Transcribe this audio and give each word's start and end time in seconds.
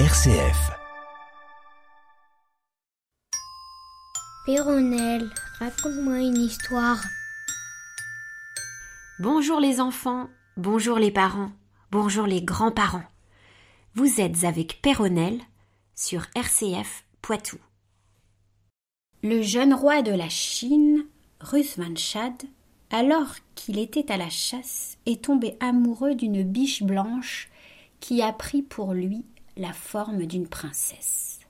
RCF. 0.00 0.72
Péronnelle, 4.44 5.30
raconte-moi 5.60 6.18
une 6.18 6.40
histoire. 6.40 7.00
Bonjour 9.20 9.60
les 9.60 9.80
enfants, 9.80 10.28
bonjour 10.56 10.98
les 10.98 11.12
parents, 11.12 11.52
bonjour 11.92 12.26
les 12.26 12.42
grands-parents. 12.42 13.04
Vous 13.94 14.20
êtes 14.20 14.42
avec 14.42 14.82
Péronnelle 14.82 15.38
sur 15.94 16.26
RCF 16.34 17.04
Poitou. 17.22 17.58
Le 19.22 19.42
jeune 19.42 19.74
roi 19.74 20.02
de 20.02 20.10
la 20.10 20.28
Chine, 20.28 21.06
Rusvanchad, 21.38 22.42
alors 22.90 23.36
qu'il 23.54 23.78
était 23.78 24.10
à 24.10 24.16
la 24.16 24.28
chasse, 24.28 24.98
est 25.06 25.22
tombé 25.22 25.56
amoureux 25.60 26.16
d'une 26.16 26.42
biche 26.42 26.82
blanche 26.82 27.48
qui 28.00 28.22
a 28.22 28.32
pris 28.32 28.62
pour 28.62 28.92
lui 28.92 29.24
la 29.56 29.72
forme 29.72 30.26
d'une 30.26 30.48
princesse. 30.48 31.40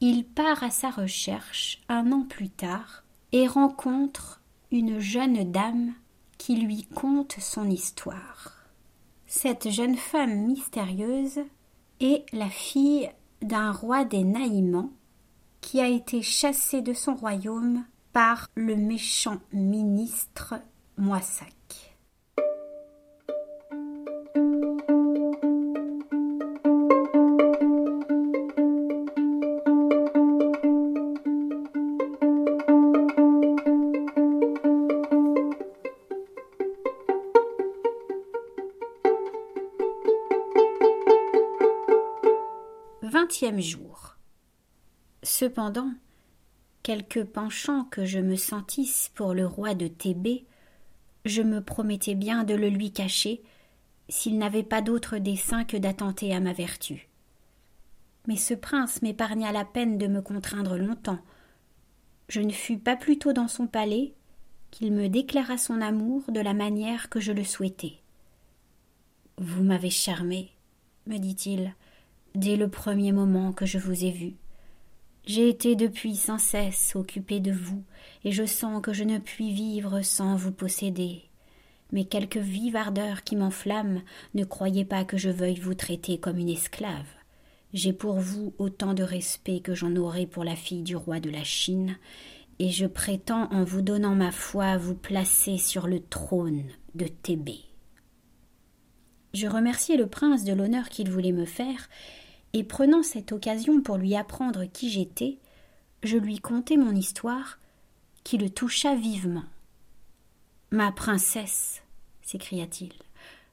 Il 0.00 0.24
part 0.24 0.62
à 0.62 0.70
sa 0.70 0.90
recherche 0.90 1.82
un 1.88 2.12
an 2.12 2.22
plus 2.22 2.50
tard 2.50 3.04
et 3.32 3.46
rencontre 3.46 4.42
une 4.70 4.98
jeune 4.98 5.50
dame 5.50 5.94
qui 6.38 6.56
lui 6.56 6.84
conte 6.84 7.36
son 7.40 7.70
histoire. 7.70 8.52
Cette 9.26 9.70
jeune 9.70 9.96
femme 9.96 10.46
mystérieuse 10.46 11.40
est 12.00 12.24
la 12.32 12.50
fille 12.50 13.10
d'un 13.40 13.72
roi 13.72 14.04
des 14.04 14.24
Naïmans 14.24 14.90
qui 15.60 15.80
a 15.80 15.88
été 15.88 16.22
chassé 16.22 16.82
de 16.82 16.92
son 16.92 17.14
royaume 17.14 17.84
par 18.12 18.48
le 18.54 18.76
méchant 18.76 19.40
ministre 19.52 20.54
Moissac. 20.98 21.93
Cependant, 45.22 45.92
quelque 46.82 47.20
penchant 47.20 47.84
que 47.84 48.04
je 48.04 48.18
me 48.18 48.36
sentisse 48.36 49.10
pour 49.14 49.34
le 49.34 49.46
roi 49.46 49.74
de 49.74 49.88
Thébé, 49.88 50.44
je 51.24 51.42
me 51.42 51.62
promettais 51.62 52.14
bien 52.14 52.44
de 52.44 52.54
le 52.54 52.68
lui 52.68 52.92
cacher 52.92 53.42
s'il 54.08 54.38
n'avait 54.38 54.62
pas 54.62 54.82
d'autre 54.82 55.18
dessein 55.18 55.64
que 55.64 55.76
d'attenter 55.76 56.34
à 56.34 56.40
ma 56.40 56.52
vertu. 56.52 57.08
Mais 58.26 58.36
ce 58.36 58.54
prince 58.54 59.02
m'épargna 59.02 59.52
la 59.52 59.64
peine 59.64 59.98
de 59.98 60.06
me 60.06 60.22
contraindre 60.22 60.76
longtemps. 60.76 61.20
Je 62.28 62.40
ne 62.40 62.52
fus 62.52 62.78
pas 62.78 62.96
plus 62.96 63.18
tôt 63.18 63.32
dans 63.32 63.48
son 63.48 63.66
palais 63.66 64.14
qu'il 64.70 64.92
me 64.92 65.08
déclara 65.08 65.56
son 65.58 65.80
amour 65.80 66.22
de 66.28 66.40
la 66.40 66.54
manière 66.54 67.08
que 67.08 67.20
je 67.20 67.32
le 67.32 67.44
souhaitais. 67.44 68.00
Vous 69.38 69.62
m'avez 69.62 69.90
charmé, 69.90 70.52
me 71.06 71.18
dit-il, 71.18 71.74
dès 72.34 72.56
le 72.56 72.68
premier 72.68 73.12
moment 73.12 73.52
que 73.52 73.64
je 73.64 73.78
vous 73.78 74.04
ai 74.04 74.10
vu. 74.10 74.34
J'ai 75.24 75.48
été 75.48 75.76
depuis 75.76 76.16
sans 76.16 76.38
cesse 76.38 76.96
occupé 76.96 77.40
de 77.40 77.52
vous, 77.52 77.82
et 78.24 78.32
je 78.32 78.44
sens 78.44 78.82
que 78.82 78.92
je 78.92 79.04
ne 79.04 79.18
puis 79.18 79.52
vivre 79.52 80.02
sans 80.02 80.36
vous 80.36 80.52
posséder. 80.52 81.22
Mais 81.92 82.04
quelque 82.04 82.40
vive 82.40 82.76
ardeur 82.76 83.22
qui 83.22 83.36
m'enflamme, 83.36 84.02
ne 84.34 84.44
croyez 84.44 84.84
pas 84.84 85.04
que 85.04 85.16
je 85.16 85.30
veuille 85.30 85.60
vous 85.60 85.74
traiter 85.74 86.18
comme 86.18 86.38
une 86.38 86.48
esclave. 86.48 87.06
J'ai 87.72 87.92
pour 87.92 88.18
vous 88.18 88.52
autant 88.58 88.94
de 88.94 89.02
respect 89.02 89.60
que 89.60 89.74
j'en 89.74 89.94
aurai 89.96 90.26
pour 90.26 90.44
la 90.44 90.56
fille 90.56 90.82
du 90.82 90.96
roi 90.96 91.20
de 91.20 91.30
la 91.30 91.44
Chine, 91.44 91.96
et 92.58 92.70
je 92.70 92.86
prétends 92.86 93.48
en 93.52 93.64
vous 93.64 93.82
donnant 93.82 94.14
ma 94.14 94.32
foi 94.32 94.76
vous 94.76 94.94
placer 94.94 95.56
sur 95.56 95.86
le 95.86 96.00
trône 96.00 96.64
de 96.94 97.06
Thébé. 97.06 97.60
Je 99.32 99.48
remerciai 99.48 99.96
le 99.96 100.06
prince 100.06 100.44
de 100.44 100.52
l'honneur 100.52 100.88
qu'il 100.88 101.10
voulait 101.10 101.32
me 101.32 101.44
faire, 101.44 101.88
et 102.54 102.62
prenant 102.62 103.02
cette 103.02 103.32
occasion 103.32 103.82
pour 103.82 103.98
lui 103.98 104.14
apprendre 104.14 104.64
qui 104.64 104.88
j'étais, 104.88 105.38
je 106.04 106.16
lui 106.16 106.38
contai 106.38 106.76
mon 106.76 106.94
histoire, 106.94 107.58
qui 108.22 108.38
le 108.38 108.48
toucha 108.48 108.94
vivement. 108.94 109.44
Ma 110.70 110.92
princesse, 110.92 111.82
s'écria-t-il, 112.22 112.92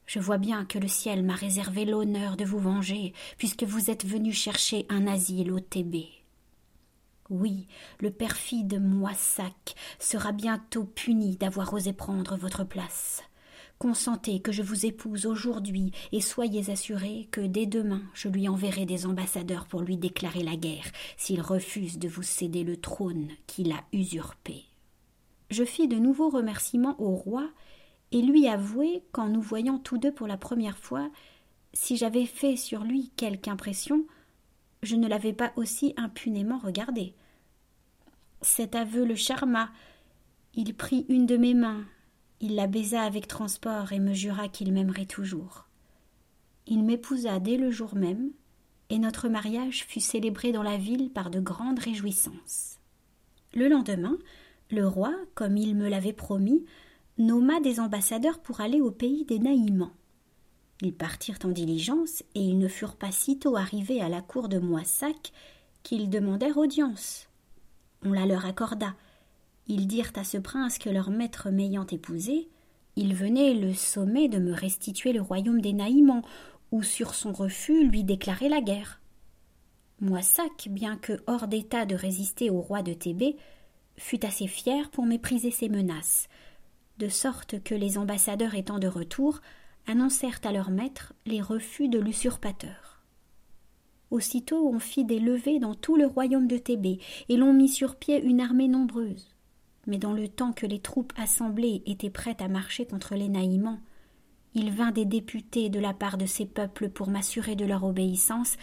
je 0.06 0.20
vois 0.20 0.38
bien 0.38 0.64
que 0.64 0.78
le 0.78 0.86
ciel 0.86 1.24
m'a 1.24 1.34
réservé 1.34 1.84
l'honneur 1.84 2.36
de 2.36 2.44
vous 2.44 2.60
venger, 2.60 3.12
puisque 3.38 3.64
vous 3.64 3.90
êtes 3.90 4.06
venu 4.06 4.32
chercher 4.32 4.86
un 4.88 5.08
asile 5.08 5.50
au 5.50 5.58
Thébé. 5.58 6.08
Oui, 7.28 7.66
le 7.98 8.10
perfide 8.10 8.80
Moissac 8.80 9.74
sera 9.98 10.30
bientôt 10.30 10.84
puni 10.84 11.36
d'avoir 11.36 11.72
osé 11.74 11.92
prendre 11.92 12.36
votre 12.36 12.62
place. 12.62 13.24
Consentez 13.82 14.38
que 14.38 14.52
je 14.52 14.62
vous 14.62 14.86
épouse 14.86 15.26
aujourd'hui 15.26 15.90
et 16.12 16.20
soyez 16.20 16.70
assurés 16.70 17.26
que 17.32 17.40
dès 17.40 17.66
demain 17.66 18.00
je 18.14 18.28
lui 18.28 18.48
enverrai 18.48 18.86
des 18.86 19.06
ambassadeurs 19.06 19.66
pour 19.66 19.80
lui 19.80 19.96
déclarer 19.96 20.44
la 20.44 20.54
guerre 20.54 20.84
s'il 21.16 21.40
refuse 21.40 21.98
de 21.98 22.06
vous 22.06 22.22
céder 22.22 22.62
le 22.62 22.76
trône 22.76 23.30
qu'il 23.48 23.72
a 23.72 23.82
usurpé. 23.92 24.66
Je 25.50 25.64
fis 25.64 25.88
de 25.88 25.96
nouveaux 25.96 26.28
remerciements 26.28 26.94
au 27.02 27.16
roi 27.16 27.50
et 28.12 28.22
lui 28.22 28.46
avouai 28.46 29.02
qu'en 29.10 29.26
nous 29.26 29.42
voyant 29.42 29.80
tous 29.80 29.98
deux 29.98 30.12
pour 30.12 30.28
la 30.28 30.36
première 30.36 30.78
fois, 30.78 31.10
si 31.72 31.96
j'avais 31.96 32.26
fait 32.26 32.54
sur 32.54 32.84
lui 32.84 33.10
quelque 33.16 33.48
impression, 33.48 34.04
je 34.84 34.94
ne 34.94 35.08
l'avais 35.08 35.32
pas 35.32 35.52
aussi 35.56 35.92
impunément 35.96 36.58
regardé. 36.58 37.14
Cet 38.42 38.76
aveu 38.76 39.04
le 39.04 39.16
charma. 39.16 39.72
Il 40.54 40.72
prit 40.76 41.04
une 41.08 41.26
de 41.26 41.36
mes 41.36 41.54
mains, 41.54 41.84
il 42.42 42.56
la 42.56 42.66
baisa 42.66 43.02
avec 43.02 43.28
transport 43.28 43.92
et 43.92 44.00
me 44.00 44.12
jura 44.12 44.48
qu'il 44.48 44.72
m'aimerait 44.72 45.06
toujours. 45.06 45.68
Il 46.66 46.82
m'épousa 46.82 47.38
dès 47.38 47.56
le 47.56 47.70
jour 47.70 47.94
même, 47.94 48.32
et 48.90 48.98
notre 48.98 49.28
mariage 49.28 49.86
fut 49.86 50.00
célébré 50.00 50.50
dans 50.50 50.64
la 50.64 50.76
ville 50.76 51.10
par 51.10 51.30
de 51.30 51.40
grandes 51.40 51.78
réjouissances. 51.78 52.78
Le 53.54 53.68
lendemain, 53.68 54.18
le 54.70 54.86
roi, 54.86 55.14
comme 55.34 55.56
il 55.56 55.76
me 55.76 55.88
l'avait 55.88 56.12
promis, 56.12 56.64
nomma 57.16 57.60
des 57.60 57.78
ambassadeurs 57.78 58.40
pour 58.40 58.60
aller 58.60 58.80
au 58.80 58.90
pays 58.90 59.24
des 59.24 59.38
Naïmans. 59.38 59.92
Ils 60.80 60.94
partirent 60.94 61.38
en 61.44 61.50
diligence, 61.50 62.24
et 62.34 62.40
ils 62.40 62.58
ne 62.58 62.68
furent 62.68 62.96
pas 62.96 63.12
sitôt 63.12 63.56
arrivés 63.56 64.02
à 64.02 64.08
la 64.08 64.20
cour 64.20 64.48
de 64.48 64.58
Moissac 64.58 65.32
qu'ils 65.84 66.10
demandèrent 66.10 66.58
audience. 66.58 67.28
On 68.04 68.12
la 68.12 68.26
leur 68.26 68.46
accorda, 68.46 68.96
ils 69.66 69.86
dirent 69.86 70.12
à 70.16 70.24
ce 70.24 70.38
prince 70.38 70.78
que 70.78 70.90
leur 70.90 71.10
maître 71.10 71.50
m'ayant 71.50 71.86
épousé, 71.86 72.48
il 72.96 73.14
venait 73.14 73.54
le 73.54 73.72
sommet 73.74 74.28
de 74.28 74.38
me 74.38 74.52
restituer 74.52 75.12
le 75.12 75.22
royaume 75.22 75.60
des 75.60 75.72
Naïmans, 75.72 76.22
ou 76.72 76.82
sur 76.82 77.14
son 77.14 77.32
refus 77.32 77.86
lui 77.86 78.02
déclarer 78.02 78.48
la 78.48 78.60
guerre. 78.60 79.00
Moissac, 80.00 80.68
bien 80.70 80.96
que 80.96 81.22
hors 81.26 81.46
d'état 81.46 81.86
de 81.86 81.94
résister 81.94 82.50
au 82.50 82.60
roi 82.60 82.82
de 82.82 82.92
Thébé, 82.92 83.36
fut 83.96 84.24
assez 84.24 84.46
fier 84.46 84.90
pour 84.90 85.06
mépriser 85.06 85.50
ses 85.50 85.68
menaces, 85.68 86.28
de 86.98 87.08
sorte 87.08 87.62
que 87.62 87.74
les 87.74 87.98
ambassadeurs 87.98 88.54
étant 88.54 88.78
de 88.78 88.88
retour, 88.88 89.40
annoncèrent 89.86 90.40
à 90.44 90.52
leur 90.52 90.70
maître 90.70 91.12
les 91.26 91.40
refus 91.40 91.88
de 91.88 91.98
l'usurpateur. 91.98 93.02
Aussitôt 94.10 94.68
on 94.68 94.78
fit 94.78 95.04
des 95.04 95.20
levées 95.20 95.58
dans 95.58 95.74
tout 95.74 95.96
le 95.96 96.06
royaume 96.06 96.46
de 96.46 96.58
Thébé, 96.58 96.98
et 97.28 97.36
l'on 97.36 97.52
mit 97.52 97.68
sur 97.68 97.96
pied 97.96 98.22
une 98.22 98.40
armée 98.40 98.68
nombreuse. 98.68 99.31
Mais 99.86 99.98
dans 99.98 100.12
le 100.12 100.28
temps 100.28 100.52
que 100.52 100.66
les 100.66 100.80
troupes 100.80 101.12
assemblées 101.16 101.82
étaient 101.86 102.10
prêtes 102.10 102.42
à 102.42 102.48
marcher 102.48 102.86
contre 102.86 103.14
les 103.14 103.28
Naïmans, 103.28 103.80
il 104.54 104.70
vint 104.70 104.92
des 104.92 105.04
députés 105.04 105.70
de 105.70 105.80
la 105.80 105.94
part 105.94 106.18
de 106.18 106.26
ces 106.26 106.46
peuples 106.46 106.90
pour 106.90 107.08
m'assurer 107.08 107.56
de 107.56 107.64
leur 107.64 107.84
obéissance 107.84 108.56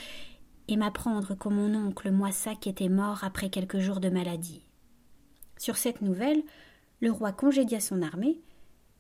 et 0.68 0.77
m'apprendre 0.77 1.36
que 1.36 1.50
mon 1.50 1.74
oncle 1.75 2.12
Moissac 2.12 2.68
était 2.68 2.89
mort 2.89 3.24
après 3.24 3.50
quelques 3.50 3.80
jours 3.80 4.00
de 4.00 4.10
maladie. 4.10 4.63
Sur 5.57 5.77
cette 5.77 6.01
nouvelle, 6.01 6.44
le 7.01 7.12
roi 7.12 7.31
congédia 7.31 7.80
son 7.80 8.01
armée 8.01 8.39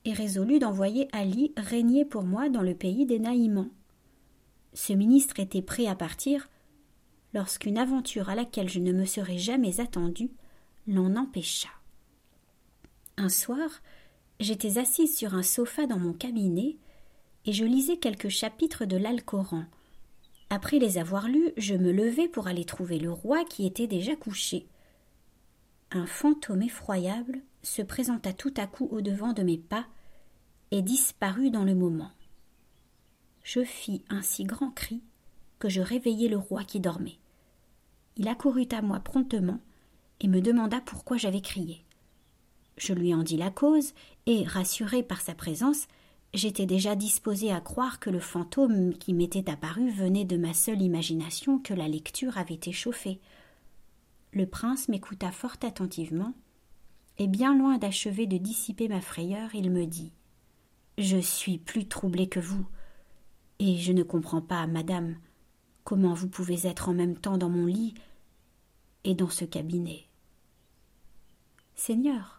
et 0.03 0.13
résolut 0.13 0.59
d'envoyer 0.59 1.07
Ali 1.11 1.53
régner 1.57 2.05
pour 2.05 2.23
moi 2.23 2.49
dans 2.49 2.63
le 2.63 2.73
pays 2.73 3.05
des 3.05 3.19
Naïmans. 3.19 3.69
Ce 4.73 4.93
ministre 4.93 5.39
était 5.39 5.61
prêt 5.61 5.85
à 5.85 5.95
partir 5.95 6.49
lorsqu'une 7.33 7.77
aventure 7.77 8.29
à 8.29 8.35
laquelle 8.35 8.69
je 8.69 8.79
ne 8.79 8.91
me 8.91 9.05
serais 9.05 9.37
jamais 9.37 9.79
attendu 9.79 10.31
l'en 10.87 11.15
empêcha. 11.15 11.69
Un 13.19 13.27
soir, 13.27 13.69
j'étais 14.39 14.77
assise 14.77 15.17
sur 15.17 15.33
un 15.33 15.43
sofa 15.43 15.85
dans 15.87 15.99
mon 15.99 16.13
cabinet 16.13 16.77
et 17.45 17.51
je 17.51 17.65
lisais 17.65 17.97
quelques 17.97 18.29
chapitres 18.29 18.85
de 18.85 18.95
l'Alcoran. 18.95 19.65
Après 20.49 20.79
les 20.79 20.97
avoir 20.97 21.27
lus, 21.27 21.51
je 21.57 21.75
me 21.75 21.91
levai 21.91 22.29
pour 22.29 22.47
aller 22.47 22.63
trouver 22.63 22.97
le 22.97 23.11
roi 23.11 23.43
qui 23.43 23.65
était 23.65 23.87
déjà 23.87 24.15
couché. 24.15 24.67
Un 25.91 26.05
fantôme 26.05 26.61
effroyable 26.61 27.41
se 27.61 27.81
présenta 27.81 28.31
tout 28.31 28.53
à 28.55 28.67
coup 28.67 28.87
au 28.89 29.01
devant 29.01 29.33
de 29.33 29.43
mes 29.43 29.57
pas 29.57 29.85
et 30.71 30.81
disparut 30.81 31.51
dans 31.51 31.65
le 31.65 31.75
moment. 31.75 32.11
Je 33.43 33.65
fis 33.65 34.01
un 34.09 34.21
si 34.21 34.45
grand 34.45 34.71
cri 34.71 35.03
que 35.59 35.67
je 35.67 35.81
réveillai 35.81 36.29
le 36.29 36.37
roi 36.37 36.63
qui 36.63 36.79
dormait. 36.79 37.19
Il 38.15 38.29
accourut 38.29 38.69
à 38.71 38.81
moi 38.81 39.01
promptement 39.01 39.59
et 40.21 40.29
me 40.29 40.39
demanda 40.39 40.79
pourquoi 40.79 41.17
j'avais 41.17 41.41
crié. 41.41 41.83
Je 42.79 42.93
lui 42.93 43.13
en 43.13 43.23
dis 43.23 43.35
la 43.35 43.51
cause, 43.51 43.93
et, 44.25 44.45
rassuré 44.45 45.03
par 45.03 45.19
sa 45.19 45.35
présence, 45.35 45.87
j'étais 46.33 46.65
déjà 46.65 46.95
disposé 46.95 47.51
à 47.51 47.59
croire 47.59 47.99
que 47.99 48.09
le 48.09 48.21
fantôme 48.21 48.93
qui 48.93 49.13
m'était 49.13 49.49
apparu 49.49 49.91
venait 49.91 50.23
de 50.23 50.37
ma 50.37 50.53
seule 50.53 50.81
imagination 50.81 51.59
que 51.59 51.73
la 51.73 51.89
lecture 51.89 52.37
avait 52.37 52.59
échauffée. 52.65 53.19
Le 54.31 54.45
prince 54.45 54.87
m'écouta 54.87 55.31
fort 55.31 55.57
attentivement, 55.61 56.33
et 57.17 57.27
bien 57.27 57.53
loin 57.57 57.77
d'achever 57.77 58.27
de 58.27 58.37
dissiper 58.37 58.87
ma 58.87 59.01
frayeur, 59.01 59.53
il 59.53 59.69
me 59.71 59.85
dit 59.85 60.13
Je 60.97 61.17
suis 61.17 61.57
plus 61.57 61.85
troublé 61.85 62.29
que 62.29 62.39
vous, 62.39 62.65
et 63.59 63.75
je 63.75 63.91
ne 63.91 64.03
comprends 64.03 64.41
pas, 64.41 64.67
madame, 64.67 65.17
comment 65.83 66.13
vous 66.13 66.29
pouvez 66.29 66.65
être 66.65 66.87
en 66.87 66.93
même 66.93 67.17
temps 67.17 67.37
dans 67.37 67.49
mon 67.49 67.65
lit 67.65 67.93
et 69.03 69.15
dans 69.15 69.29
ce 69.29 69.43
cabinet. 69.43 70.05
Seigneur, 71.75 72.38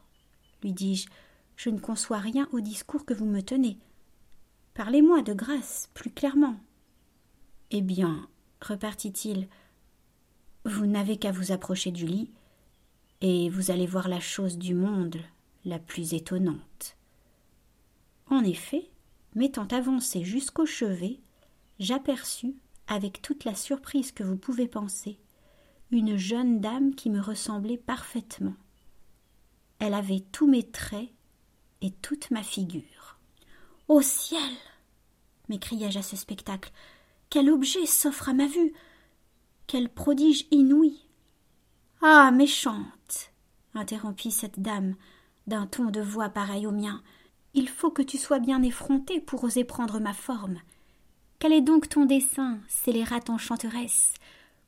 lui 0.62 0.72
dis-je, 0.72 1.08
je 1.56 1.70
ne 1.70 1.78
conçois 1.78 2.18
rien 2.18 2.48
au 2.52 2.60
discours 2.60 3.04
que 3.04 3.14
vous 3.14 3.26
me 3.26 3.42
tenez. 3.42 3.78
Parlez-moi 4.74 5.22
de 5.22 5.34
grâce, 5.34 5.90
plus 5.94 6.10
clairement. 6.10 6.56
Eh 7.70 7.82
bien, 7.82 8.28
repartit-il, 8.60 9.48
vous 10.64 10.86
n'avez 10.86 11.16
qu'à 11.16 11.32
vous 11.32 11.52
approcher 11.52 11.90
du 11.90 12.06
lit, 12.06 12.30
et 13.20 13.50
vous 13.50 13.70
allez 13.70 13.86
voir 13.86 14.08
la 14.08 14.20
chose 14.20 14.58
du 14.58 14.74
monde 14.74 15.16
la 15.64 15.78
plus 15.78 16.14
étonnante. 16.14 16.96
En 18.28 18.42
effet, 18.44 18.90
m'étant 19.34 19.66
avancé 19.66 20.24
jusqu'au 20.24 20.66
chevet, 20.66 21.20
j'aperçus, 21.78 22.54
avec 22.86 23.22
toute 23.22 23.44
la 23.44 23.54
surprise 23.54 24.12
que 24.12 24.24
vous 24.24 24.36
pouvez 24.36 24.66
penser, 24.66 25.18
une 25.90 26.16
jeune 26.16 26.60
dame 26.60 26.94
qui 26.94 27.10
me 27.10 27.20
ressemblait 27.20 27.78
parfaitement. 27.78 28.54
Elle 29.80 29.94
avait 29.94 30.22
tous 30.32 30.46
mes 30.46 30.62
traits 30.62 31.08
et 31.80 31.90
toute 31.90 32.30
ma 32.30 32.42
figure. 32.42 33.18
Ô 33.88 34.02
ciel 34.02 34.52
m'écriai-je 35.48 35.98
à 35.98 36.02
ce 36.02 36.16
spectacle. 36.16 36.70
Quel 37.28 37.50
objet 37.50 37.84
s'offre 37.86 38.28
à 38.28 38.32
ma 38.32 38.46
vue 38.46 38.72
Quel 39.66 39.88
prodige 39.88 40.46
inouï 40.52 40.96
Ah 42.02 42.30
méchante 42.30 43.32
interrompit 43.74 44.30
cette 44.30 44.60
dame 44.60 44.94
d'un 45.46 45.66
ton 45.66 45.86
de 45.86 46.00
voix 46.00 46.28
pareil 46.28 46.66
au 46.66 46.72
mien. 46.72 47.02
Il 47.54 47.68
faut 47.68 47.90
que 47.90 48.02
tu 48.02 48.18
sois 48.18 48.38
bien 48.38 48.62
effrontée 48.62 49.20
pour 49.20 49.42
oser 49.42 49.64
prendre 49.64 49.98
ma 49.98 50.12
forme. 50.12 50.60
Quel 51.38 51.52
est 51.52 51.62
donc 51.62 51.88
ton 51.88 52.04
dessein, 52.04 52.60
scélérate 52.68 53.30
enchanteresse? 53.30 54.14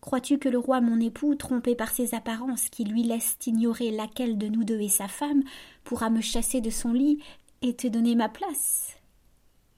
Crois-tu 0.03 0.39
que 0.39 0.49
le 0.49 0.59
roi 0.59 0.81
mon 0.81 1.01
époux, 1.01 1.37
trompé 1.37 1.77
par 1.77 1.91
ses 1.91 2.15
apparences 2.15 2.69
qui 2.69 2.85
lui 2.85 3.05
laissent 3.05 3.39
ignorer 3.47 3.93
laquelle 3.93 4.37
de 4.37 4.49
nous 4.49 4.65
deux 4.65 4.81
est 4.81 4.89
sa 4.89 5.07
femme, 5.07 5.45
pourra 5.85 6.11
me 6.11 6.21
chasser 6.21 6.61
de 6.61 6.71
son 6.71 6.93
lit 6.93 7.23
et 7.63 7.77
te 7.77 7.87
donner 7.87 8.17
ma 8.17 8.29
place? 8.29 8.97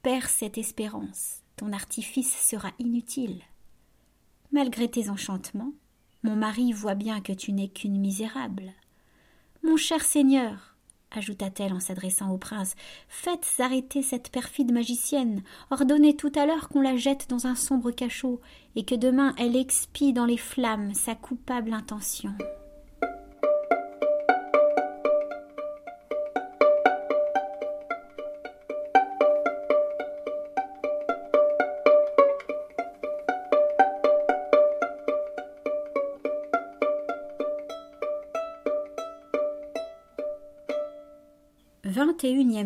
Perds 0.02 0.30
cette 0.30 0.56
espérance, 0.56 1.42
ton 1.56 1.72
artifice 1.74 2.34
sera 2.34 2.72
inutile. 2.78 3.42
Malgré 4.50 4.90
tes 4.90 5.10
enchantements, 5.10 5.74
mon 6.22 6.36
mari 6.36 6.72
voit 6.72 6.94
bien 6.94 7.20
que 7.20 7.32
tu 7.34 7.52
n'es 7.52 7.68
qu'une 7.68 8.00
misérable. 8.00 8.72
Mon 9.62 9.76
cher 9.76 10.02
seigneur, 10.02 10.73
ajouta-t-elle 11.10 11.72
en 11.72 11.80
s'adressant 11.80 12.30
au 12.30 12.38
prince, 12.38 12.74
faites 13.08 13.46
arrêter 13.58 14.02
cette 14.02 14.30
perfide 14.30 14.72
magicienne, 14.72 15.42
ordonnez 15.70 16.16
tout 16.16 16.32
à 16.34 16.46
l'heure 16.46 16.68
qu'on 16.68 16.80
la 16.80 16.96
jette 16.96 17.28
dans 17.28 17.46
un 17.46 17.54
sombre 17.54 17.90
cachot, 17.90 18.40
et 18.76 18.84
que 18.84 18.94
demain 18.94 19.34
elle 19.38 19.56
expie 19.56 20.12
dans 20.12 20.26
les 20.26 20.36
flammes 20.36 20.94
sa 20.94 21.14
coupable 21.14 21.72
intention. 21.72 22.34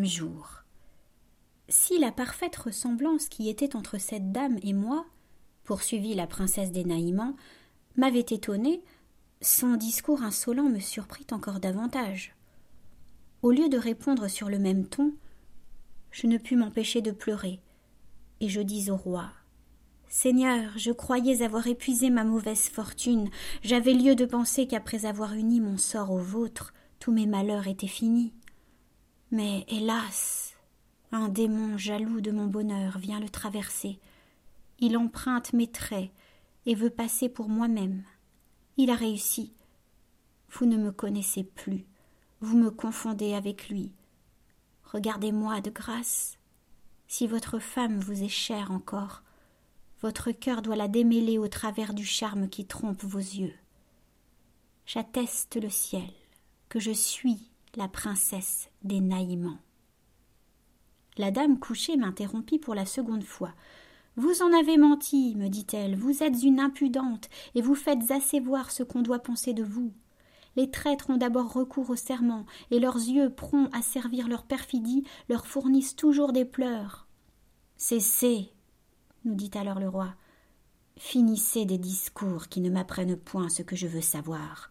Jour. 0.05 0.63
Si 1.69 1.99
la 1.99 2.13
parfaite 2.13 2.55
ressemblance 2.55 3.29
qui 3.29 3.49
était 3.49 3.75
entre 3.75 3.99
cette 3.99 4.31
dame 4.31 4.57
et 4.63 4.73
moi, 4.73 5.05
poursuivit 5.65 6.15
la 6.15 6.29
princesse 6.29 6.71
des 6.71 6.85
Naïmans, 6.85 7.35
m'avait 7.97 8.21
étonnée, 8.21 8.85
son 9.41 9.75
discours 9.75 10.23
insolent 10.23 10.69
me 10.69 10.79
surprit 10.79 11.27
encore 11.33 11.59
davantage. 11.59 12.37
Au 13.43 13.51
lieu 13.51 13.69
de 13.69 13.79
répondre 13.79 14.29
sur 14.29 14.49
le 14.49 14.61
même 14.61 14.87
ton, 14.87 15.13
je 16.13 16.29
ne 16.29 16.39
pus 16.39 16.55
m'empêcher 16.55 17.03
de 17.03 17.11
pleurer, 17.11 17.59
et 18.41 18.49
je 18.49 18.61
dis 18.61 18.93
au 18.93 18.97
roi 18.97 19.33
Seigneur, 20.09 20.71
je 20.77 20.93
croyais 20.93 21.43
avoir 21.43 21.67
épuisé 21.67 22.11
ma 22.11 22.23
mauvaise 22.23 22.69
fortune, 22.69 23.29
j'avais 23.63 23.95
lieu 23.95 24.15
de 24.15 24.25
penser 24.25 24.69
qu'après 24.69 25.05
avoir 25.05 25.35
uni 25.35 25.61
mon 25.61 25.79
sort 25.79 26.13
au 26.13 26.19
vôtre, 26.19 26.73
tous 27.01 27.11
mes 27.11 27.27
malheurs 27.27 27.67
étaient 27.67 27.89
finis. 27.89 28.33
Mais 29.31 29.67
hélas. 29.69 30.55
Un 31.13 31.29
démon 31.29 31.77
jaloux 31.77 32.23
de 32.23 32.31
mon 32.31 32.47
bonheur 32.47 32.99
vient 32.99 33.21
le 33.21 33.29
traverser. 33.29 33.99
Il 34.79 34.97
emprunte 34.97 35.53
mes 35.53 35.71
traits 35.71 36.11
et 36.65 36.75
veut 36.75 36.89
passer 36.89 37.29
pour 37.29 37.51
moi-même. 37.51 38.05
Il 38.79 38.89
a 38.91 38.95
réussi. 38.95 39.53
Vous 40.51 40.65
ne 40.65 40.79
me 40.79 40.93
connaissez 40.93 41.45
plus. 41.45 41.85
Vous 42.41 42.57
me 42.57 42.71
confondez 42.71 43.35
avec 43.35 43.69
lui. 43.69 43.93
Regardez-moi 44.85 45.61
de 45.61 45.71
grâce. 45.71 46.39
Si 47.07 47.27
votre 47.27 47.59
femme 47.59 48.01
vous 48.01 48.23
est 48.23 48.29
chère 48.29 48.71
encore, 48.71 49.23
votre 50.01 50.31
cœur 50.31 50.63
doit 50.63 50.77
la 50.77 50.89
démêler 50.89 51.37
au 51.37 51.49
travers 51.49 51.93
du 51.93 52.05
charme 52.05 52.49
qui 52.49 52.65
trompe 52.65 53.05
vos 53.05 53.19
yeux. 53.19 53.55
J'atteste 54.87 55.61
le 55.61 55.69
ciel 55.69 56.11
que 56.71 56.81
je 56.81 56.93
suis 56.93 57.51
la 57.79 57.87
princesse 57.87 58.71
des 58.83 59.01
Naïmans. 59.01 59.61
La 61.17 61.31
dame 61.31 61.61
couchée 61.61 61.97
m'interrompit 61.97 62.59
pour 62.59 62.75
la 62.75 62.85
seconde 62.85 63.23
fois. 63.23 63.53
Vous 64.17 64.43
en 64.43 64.53
avez 64.53 64.77
menti, 64.77 65.37
me 65.37 65.47
dit-elle, 65.47 65.95
vous 65.95 66.25
êtes 66.25 66.43
une 66.43 66.59
impudente, 66.59 67.31
et 67.55 67.63
vous 67.63 67.77
faites 67.77 68.11
assez 68.11 68.41
voir 68.41 68.73
ce 68.73 68.83
qu'on 68.83 69.03
doit 69.03 69.21
penser 69.21 69.55
de 69.55 69.63
vous. 69.63 69.93
Les 70.57 70.73
traîtres 70.73 71.09
ont 71.11 71.19
d'abord 71.19 71.53
recours 71.53 71.89
au 71.91 71.95
serment, 71.95 72.47
et 72.73 72.81
leurs 72.81 72.97
yeux, 72.97 73.31
prompts 73.31 73.73
à 73.73 73.81
servir 73.81 74.27
leur 74.27 74.43
perfidie, 74.43 75.05
leur 75.29 75.47
fournissent 75.47 75.95
toujours 75.95 76.33
des 76.33 76.45
pleurs. 76.45 77.07
Cessez, 77.77 78.53
nous 79.25 79.37
dit 79.37 79.53
alors 79.55 79.79
le 79.79 79.89
roi. 79.89 80.17
Finissez 80.97 81.65
des 81.65 81.79
discours 81.79 82.49
qui 82.49 82.61
ne 82.61 82.71
m'apprennent 82.71 83.17
point 83.17 83.49
ce 83.49 83.63
que 83.63 83.77
je 83.77 83.87
veux 83.87 84.01
savoir. 84.01 84.69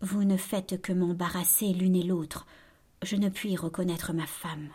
Vous 0.00 0.22
ne 0.22 0.36
faites 0.36 0.80
que 0.80 0.92
m'embarrasser 0.92 1.72
l'une 1.72 1.96
et 1.96 2.04
l'autre. 2.04 2.46
Je 3.02 3.16
ne 3.16 3.28
puis 3.28 3.56
reconnaître 3.56 4.12
ma 4.12 4.26
femme. 4.26 4.68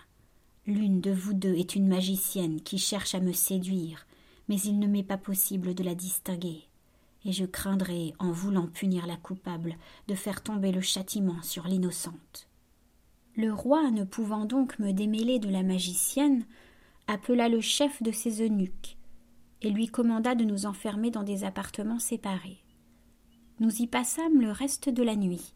L'une 0.68 1.00
de 1.00 1.12
vous 1.12 1.34
deux 1.34 1.56
est 1.56 1.76
une 1.76 1.88
magicienne 1.88 2.62
qui 2.62 2.78
cherche 2.78 3.16
à 3.16 3.22
me 3.22 3.32
séduire, 3.32 4.06
mais 4.50 4.60
il 4.60 4.80
ne 4.80 4.88
m'est 4.88 5.04
pas 5.04 5.18
possible 5.18 5.74
de 5.74 5.84
la 5.84 5.96
distinguer, 5.96 6.64
et 7.26 7.32
je 7.32 7.46
craindrais, 7.46 8.14
en 8.20 8.32
voulant 8.32 8.68
punir 8.68 9.08
la 9.08 9.16
coupable, 9.16 9.78
de 10.08 10.16
faire 10.16 10.44
tomber 10.44 10.72
le 10.72 10.82
châtiment 10.82 11.42
sur 11.42 11.68
l'innocente. 11.68 12.48
Le 13.36 13.54
roi, 13.54 13.92
ne 13.92 14.04
pouvant 14.04 14.46
donc 14.46 14.78
me 14.80 14.92
démêler 14.92 15.40
de 15.40 15.50
la 15.50 15.64
magicienne, 15.64 16.46
appela 17.08 17.50
le 17.50 17.62
chef 17.62 18.04
de 18.04 18.12
ses 18.12 18.42
eunuques, 18.42 18.98
et 19.62 19.70
lui 19.70 19.88
commanda 19.88 20.36
de 20.36 20.44
nous 20.44 20.66
enfermer 20.66 21.12
dans 21.12 21.24
des 21.24 21.46
appartements 21.46 22.00
séparés. 22.00 22.63
Nous 23.60 23.82
y 23.82 23.88
passâmes 23.88 24.42
le 24.42 24.52
reste 24.52 24.90
de 24.90 25.04
la 25.04 25.16
nuit. 25.16 25.54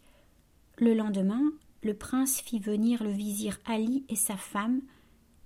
Le 0.77 0.94
lendemain, 0.94 1.51
le 1.84 1.94
prince 1.94 2.42
fit 2.42 2.60
venir 2.60 3.04
le 3.04 3.12
vizir 3.12 3.60
Ali 3.66 4.06
et 4.10 4.16
sa 4.16 4.38
femme, 4.38 4.82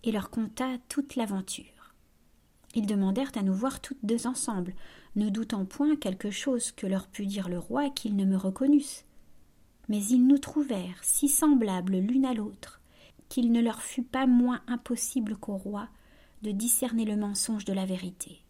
et 0.03 0.12
leur 0.12 0.29
conta 0.29 0.77
toute 0.89 1.15
l'aventure. 1.15 1.96
Ils 2.74 2.88
demandèrent 2.88 3.31
à 3.36 3.43
nous 3.43 3.53
voir 3.53 3.81
toutes 3.81 4.03
deux 4.03 4.27
ensemble, 4.27 4.74
ne 5.15 5.29
doutant 5.29 5.65
point 5.65 5.96
quelque 5.96 6.31
chose 6.31 6.72
que 6.72 6.88
leur 6.88 7.08
pût 7.08 7.25
dire 7.25 7.50
le 7.50 7.60
roi 7.60 7.89
qu'ils 7.89 8.15
ne 8.15 8.25
me 8.25 8.38
reconnussent. 8.38 9.05
Mais 9.89 10.03
ils 10.05 10.25
nous 10.25 10.38
trouvèrent 10.38 11.03
si 11.03 11.27
semblables 11.27 11.98
l'une 11.98 12.25
à 12.25 12.34
l'autre 12.34 12.81
qu'il 13.29 13.51
ne 13.51 13.62
leur 13.62 13.81
fut 13.81 14.03
pas 14.03 14.25
moins 14.25 14.62
impossible 14.67 15.38
qu'au 15.38 15.55
roi 15.55 15.88
de 16.41 16.51
discerner 16.51 17.05
le 17.05 17.15
mensonge 17.15 17.65
de 17.65 17.74
la 17.74 17.86
vérité. 17.86 18.41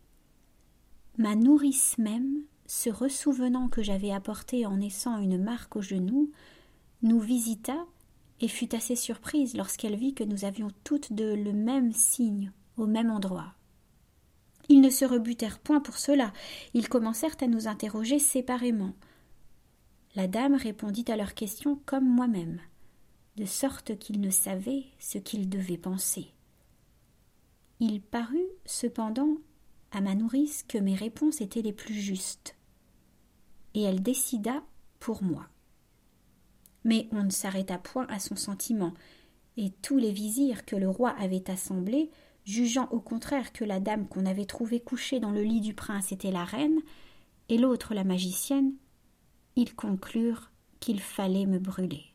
Ma 1.17 1.35
nourrice 1.35 1.97
même 1.97 2.41
se 2.71 2.89
ressouvenant 2.89 3.67
que 3.67 3.83
j'avais 3.83 4.11
apporté 4.11 4.65
en 4.65 4.77
naissant 4.77 5.17
une 5.17 5.37
marque 5.37 5.75
au 5.75 5.81
genou, 5.81 6.31
nous 7.01 7.19
visita 7.19 7.85
et 8.39 8.47
fut 8.47 8.73
assez 8.73 8.95
surprise 8.95 9.57
lorsqu'elle 9.57 9.97
vit 9.97 10.13
que 10.13 10.23
nous 10.23 10.45
avions 10.45 10.69
toutes 10.85 11.11
deux 11.11 11.35
le 11.35 11.51
même 11.51 11.91
signe 11.91 12.53
au 12.77 12.87
même 12.87 13.11
endroit. 13.11 13.55
Ils 14.69 14.79
ne 14.79 14.89
se 14.89 15.03
rebutèrent 15.03 15.59
point 15.59 15.81
pour 15.81 15.97
cela, 15.97 16.31
ils 16.73 16.87
commencèrent 16.87 17.35
à 17.41 17.47
nous 17.47 17.67
interroger 17.67 18.19
séparément. 18.19 18.93
La 20.15 20.27
dame 20.27 20.55
répondit 20.55 21.05
à 21.09 21.17
leurs 21.17 21.33
questions 21.33 21.77
comme 21.85 22.07
moi-même, 22.07 22.61
de 23.35 23.43
sorte 23.43 23.99
qu'ils 23.99 24.21
ne 24.21 24.29
savaient 24.29 24.85
ce 24.97 25.17
qu'ils 25.17 25.49
devaient 25.49 25.77
penser. 25.77 26.31
Il 27.81 28.01
parut, 28.01 28.47
cependant, 28.65 29.35
à 29.91 29.99
ma 29.99 30.15
nourrice 30.15 30.63
que 30.63 30.77
mes 30.77 30.95
réponses 30.95 31.41
étaient 31.41 31.61
les 31.61 31.73
plus 31.73 31.95
justes, 31.95 32.55
et 33.73 33.83
elle 33.83 34.01
décida 34.01 34.63
pour 34.99 35.23
moi. 35.23 35.47
Mais 36.83 37.07
on 37.11 37.23
ne 37.23 37.29
s'arrêta 37.29 37.77
point 37.77 38.07
à 38.07 38.19
son 38.19 38.35
sentiment, 38.35 38.93
et 39.57 39.71
tous 39.81 39.97
les 39.97 40.11
vizirs 40.11 40.65
que 40.65 40.75
le 40.75 40.89
roi 40.89 41.09
avait 41.11 41.49
assemblés, 41.49 42.09
jugeant 42.45 42.87
au 42.91 42.99
contraire 42.99 43.53
que 43.53 43.63
la 43.63 43.79
dame 43.79 44.07
qu'on 44.07 44.25
avait 44.25 44.45
trouvée 44.45 44.79
couchée 44.79 45.19
dans 45.19 45.31
le 45.31 45.43
lit 45.43 45.61
du 45.61 45.73
prince 45.73 46.11
était 46.11 46.31
la 46.31 46.43
reine, 46.43 46.79
et 47.49 47.57
l'autre 47.57 47.93
la 47.93 48.03
magicienne, 48.03 48.73
ils 49.55 49.75
conclurent 49.75 50.51
qu'il 50.79 50.99
fallait 50.99 51.45
me 51.45 51.59
brûler. 51.59 52.05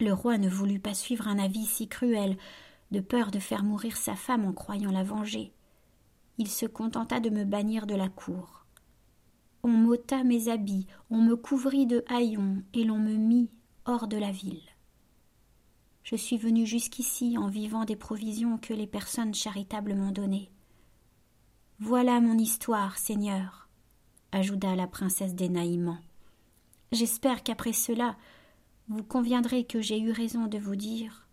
Le 0.00 0.12
roi 0.12 0.38
ne 0.38 0.48
voulut 0.48 0.80
pas 0.80 0.94
suivre 0.94 1.28
un 1.28 1.38
avis 1.38 1.66
si 1.66 1.86
cruel, 1.86 2.36
de 2.90 3.00
peur 3.00 3.30
de 3.30 3.38
faire 3.38 3.62
mourir 3.62 3.96
sa 3.96 4.16
femme 4.16 4.44
en 4.44 4.52
croyant 4.52 4.90
la 4.90 5.04
venger. 5.04 5.52
Il 6.38 6.48
se 6.48 6.66
contenta 6.66 7.20
de 7.20 7.30
me 7.30 7.44
bannir 7.44 7.86
de 7.86 7.94
la 7.94 8.08
cour. 8.08 8.61
On 9.64 9.70
m'ôta 9.70 10.24
mes 10.24 10.48
habits, 10.48 10.88
on 11.08 11.22
me 11.22 11.36
couvrit 11.36 11.86
de 11.86 12.04
haillons, 12.08 12.64
et 12.74 12.82
l'on 12.82 12.98
me 12.98 13.14
mit 13.14 13.48
hors 13.84 14.08
de 14.08 14.16
la 14.16 14.32
ville. 14.32 14.62
Je 16.02 16.16
suis 16.16 16.36
venu 16.36 16.66
jusqu'ici 16.66 17.38
en 17.38 17.46
vivant 17.46 17.84
des 17.84 17.94
provisions 17.94 18.58
que 18.58 18.74
les 18.74 18.88
personnes 18.88 19.34
charitables 19.34 19.94
m'ont 19.94 20.10
données. 20.10 20.50
Voilà 21.78 22.20
mon 22.20 22.36
histoire, 22.38 22.98
Seigneur, 22.98 23.68
ajouta 24.32 24.74
la 24.74 24.88
princesse 24.88 25.34
des. 25.34 25.98
J'espère 26.90 27.44
qu'après 27.44 27.72
cela, 27.72 28.16
vous 28.88 29.04
conviendrez 29.04 29.64
que 29.64 29.80
j'ai 29.80 30.00
eu 30.00 30.10
raison 30.10 30.46
de 30.48 30.58
vous 30.58 30.76
dire 30.76 31.28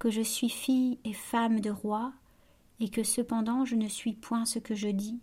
que 0.00 0.10
je 0.10 0.22
suis 0.22 0.48
fille 0.48 0.98
et 1.04 1.12
femme 1.12 1.60
de 1.60 1.70
roi, 1.70 2.12
et 2.80 2.88
que 2.88 3.04
cependant 3.04 3.64
je 3.64 3.76
ne 3.76 3.86
suis 3.86 4.14
point 4.14 4.46
ce 4.46 4.58
que 4.58 4.74
je 4.74 4.88
dis, 4.88 5.20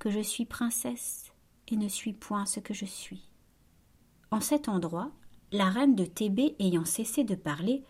que 0.00 0.10
je 0.10 0.20
suis 0.20 0.46
princesse 0.46 1.26
et 1.68 1.76
ne 1.76 1.86
suis 1.86 2.14
point 2.14 2.46
ce 2.46 2.58
que 2.58 2.74
je 2.74 2.86
suis. 2.86 3.28
En 4.32 4.40
cet 4.40 4.68
endroit, 4.68 5.12
la 5.52 5.68
reine 5.68 5.94
de 5.94 6.06
Thébé 6.06 6.56
ayant 6.58 6.84
cessé 6.86 7.22
de 7.22 7.34
parler, 7.36 7.84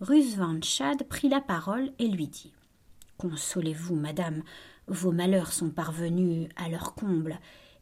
Rusvan-Chad 0.00 1.04
prit 1.08 1.28
la 1.28 1.40
parole 1.40 1.90
et 1.98 2.06
lui 2.06 2.28
dit 2.28 2.52
Consolez-vous, 3.16 3.96
madame, 3.96 4.42
vos 4.88 5.12
malheurs 5.12 5.52
sont 5.52 5.70
parvenus 5.70 6.48
à 6.56 6.68
leur 6.68 6.94
comble, 6.94 7.40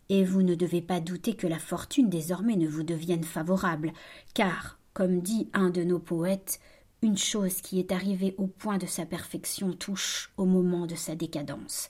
et 0.09 0.25
vous 0.25 0.43
ne 0.43 0.55
devez 0.55 0.83
pas 0.83 1.01
douter 1.01 1.35
que 1.35 1.47
la 1.47 1.59
fortune 1.59 2.09
désormais 2.09 2.57
ne 2.57 2.69
vous 2.69 2.85
devienne 2.85 3.25
favorable, 3.25 3.93
car, 4.35 4.79
comme 4.93 5.23
dit 5.23 5.49
un 5.55 5.71
de 5.71 5.83
nos 5.83 5.99
poètes, 5.99 6.61
une 7.01 7.19
chose 7.19 7.63
qui 7.63 7.81
est 7.81 7.91
arrivée 7.91 8.35
au 8.39 8.47
point 8.47 8.79
de 8.79 8.87
sa 8.87 9.07
perfection 9.07 9.73
touche 9.73 10.31
au 10.37 10.45
moment 10.45 10.87
de 10.87 10.95
sa 10.95 11.17
décadence, 11.17 11.89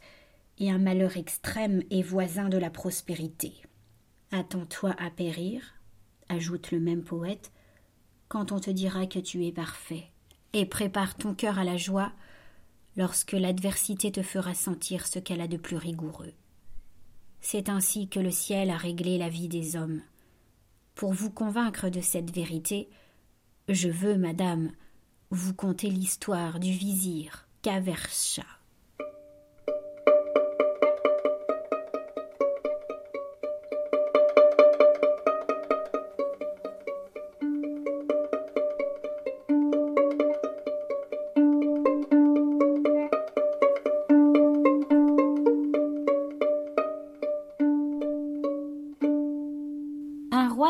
et 0.58 0.70
un 0.70 0.78
malheur 0.78 1.16
extrême 1.16 1.82
est 1.90 2.02
voisin 2.02 2.48
de 2.48 2.58
la 2.58 2.70
prospérité. 2.70 3.52
Attends-toi 4.30 4.94
à 4.98 5.10
périr, 5.10 5.74
ajoute 6.28 6.70
le 6.70 6.80
même 6.80 7.02
poète, 7.02 7.52
quand 8.28 8.52
on 8.52 8.60
te 8.60 8.70
dira 8.70 9.06
que 9.06 9.18
tu 9.18 9.44
es 9.44 9.52
parfait, 9.52 10.10
et 10.52 10.66
prépare 10.66 11.14
ton 11.14 11.34
cœur 11.34 11.58
à 11.58 11.64
la 11.64 11.76
joie 11.76 12.12
lorsque 12.96 13.32
l'adversité 13.32 14.12
te 14.12 14.22
fera 14.22 14.54
sentir 14.54 15.06
ce 15.06 15.18
qu'elle 15.18 15.40
a 15.40 15.48
de 15.48 15.56
plus 15.56 15.76
rigoureux. 15.76 16.32
C'est 17.40 17.68
ainsi 17.68 18.08
que 18.08 18.20
le 18.20 18.30
ciel 18.30 18.70
a 18.70 18.76
réglé 18.76 19.18
la 19.18 19.28
vie 19.28 19.48
des 19.48 19.76
hommes. 19.76 20.00
Pour 20.94 21.12
vous 21.12 21.30
convaincre 21.30 21.88
de 21.88 22.00
cette 22.00 22.30
vérité, 22.30 22.88
je 23.68 23.88
veux, 23.88 24.16
madame, 24.16 24.72
vous 25.30 25.54
conter 25.54 25.88
l'histoire 25.88 26.60
du 26.60 26.72
vizir 26.72 27.48
Kaversha. 27.62 28.44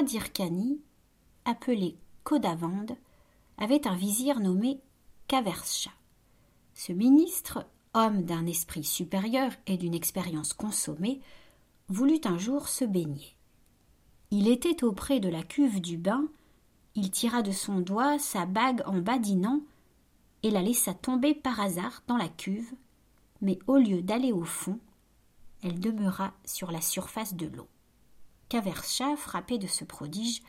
d'Irkani, 0.03 0.81
appelé 1.45 1.97
Kodavand, 2.25 2.87
avait 3.59 3.87
un 3.87 3.95
vizir 3.95 4.41
nommé 4.41 4.81
Kaversha. 5.29 5.91
Ce 6.75 6.93
ministre, 6.93 7.67
homme 7.95 8.23
d'un 8.23 8.47
esprit 8.47 8.85
supérieur 8.85 9.53
et 9.67 9.77
d'une 9.77 9.95
expérience 9.95 10.53
consommée, 10.53 11.21
voulut 11.89 12.21
un 12.25 12.39
jour 12.39 12.69
se 12.69 12.85
baigner. 12.85 13.37
Il 14.31 14.49
était 14.49 14.83
auprès 14.85 15.21
de 15.21 15.29
la 15.29 15.43
cuve 15.43 15.81
du 15.81 15.99
bain, 15.99 16.27
il 16.95 17.11
tira 17.11 17.43
de 17.43 17.53
son 17.53 17.81
doigt 17.81 18.19
sa 18.19 18.47
bague 18.47 18.83
en 18.87 18.99
badinant 18.99 19.61
et 20.43 20.51
la 20.51 20.63
laissa 20.63 20.95
tomber 20.95 21.35
par 21.35 21.61
hasard 21.61 22.03
dans 22.07 22.17
la 22.17 22.29
cuve, 22.29 22.73
mais 23.41 23.59
au 23.67 23.77
lieu 23.77 24.03
d'aller 24.03 24.33
au 24.33 24.45
fond, 24.45 24.79
elle 25.63 25.79
demeura 25.79 26.33
sur 26.45 26.73
la 26.73 26.81
surface 26.81 27.35
de 27.35 27.47
l'eau. 27.47 27.69
Kaversha, 28.53 29.17
frappé 29.17 29.57
de 29.57 29.67
ce 29.67 29.83
prodige, 29.83 30.43